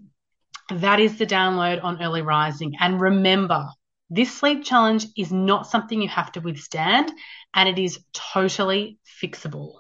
that 0.70 1.00
is 1.00 1.18
the 1.18 1.26
download 1.26 1.84
on 1.84 2.02
early 2.02 2.22
rising. 2.22 2.74
And 2.80 3.00
remember, 3.00 3.68
this 4.10 4.36
sleep 4.36 4.64
challenge 4.64 5.06
is 5.18 5.32
not 5.32 5.68
something 5.68 6.02
you 6.02 6.10
have 6.10 6.32
to 6.34 6.40
withstand 6.40 7.12
and 7.54 7.68
it 7.70 7.80
is 7.80 8.00
totally 8.14 8.98
fixable. 9.22 9.80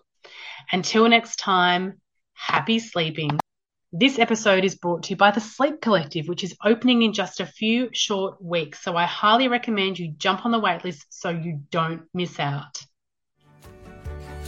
Until 0.72 1.08
next 1.08 1.38
time, 1.38 2.02
happy 2.34 2.80
sleeping. 2.80 3.40
This 3.92 4.20
episode 4.20 4.66
is 4.66 4.76
brought 4.76 5.04
to 5.04 5.12
you 5.12 5.16
by 5.16 5.32
the 5.32 5.40
Sleep 5.40 5.80
Collective, 5.80 6.28
which 6.28 6.44
is 6.44 6.56
opening 6.64 7.04
in 7.04 7.14
just 7.14 7.40
a 7.40 7.46
few 7.46 7.90
short 7.94 8.44
weeks. 8.44 8.84
So 8.84 8.96
I 8.96 9.06
highly 9.06 9.48
recommend 9.48 9.98
you 9.98 10.12
jump 10.18 10.46
on 10.46 10.52
the 10.52 10.60
waitlist 10.60 11.06
so 11.10 11.30
you 11.30 11.62
don't 11.72 12.02
miss 12.14 12.40
out. 12.40 12.82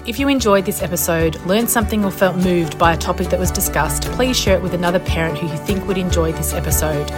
If 0.07 0.19
you 0.19 0.29
enjoyed 0.29 0.63
this 0.63 0.81
episode, 0.81 1.35
learned 1.41 1.69
something, 1.69 2.05
or 2.05 2.11
felt 2.11 2.37
moved 2.37 2.79
by 2.79 2.93
a 2.93 2.97
topic 2.97 3.27
that 3.27 3.39
was 3.41 3.51
discussed, 3.51 4.03
please 4.03 4.39
share 4.39 4.55
it 4.55 4.63
with 4.63 4.73
another 4.73 5.01
parent 5.01 5.37
who 5.37 5.47
you 5.47 5.57
think 5.57 5.85
would 5.85 5.97
enjoy 5.97 6.31
this 6.31 6.53
episode. 6.53 7.11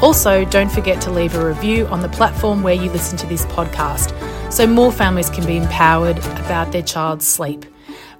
Also, 0.00 0.44
don't 0.44 0.70
forget 0.70 1.02
to 1.02 1.10
leave 1.10 1.34
a 1.34 1.44
review 1.44 1.88
on 1.88 2.02
the 2.02 2.08
platform 2.08 2.62
where 2.62 2.74
you 2.74 2.88
listen 2.92 3.18
to 3.18 3.26
this 3.26 3.44
podcast 3.46 4.12
so 4.52 4.64
more 4.64 4.92
families 4.92 5.28
can 5.28 5.44
be 5.44 5.56
empowered 5.56 6.18
about 6.18 6.70
their 6.70 6.82
child's 6.82 7.26
sleep. 7.26 7.64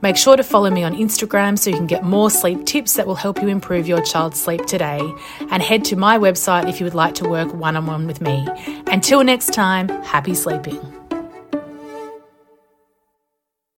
Make 0.03 0.17
sure 0.17 0.37
to 0.37 0.43
follow 0.43 0.71
me 0.71 0.83
on 0.83 0.97
Instagram 0.97 1.57
so 1.57 1.71
you 1.71 1.77
can 1.77 1.87
get 1.87 2.03
more 2.03 2.29
sleep 2.29 2.67
tips 2.67 2.95
that 2.95 3.07
will 3.07 3.15
help 3.15 3.41
you 3.41 3.47
improve 3.47 3.87
your 3.87 4.03
child's 4.03 4.41
sleep 4.43 4.67
today. 4.67 5.01
And 5.53 5.62
head 5.62 5.85
to 5.85 5.95
my 5.95 6.19
website 6.19 6.69
if 6.69 6.81
you 6.81 6.85
would 6.85 6.95
like 6.95 7.15
to 7.17 7.29
work 7.29 7.55
one 7.55 7.77
on 7.77 7.87
one 7.87 8.09
with 8.09 8.21
me. 8.21 8.45
Until 8.89 9.23
next 9.23 9.55
time, 9.55 9.89
happy 10.03 10.35
sleeping. 10.35 11.06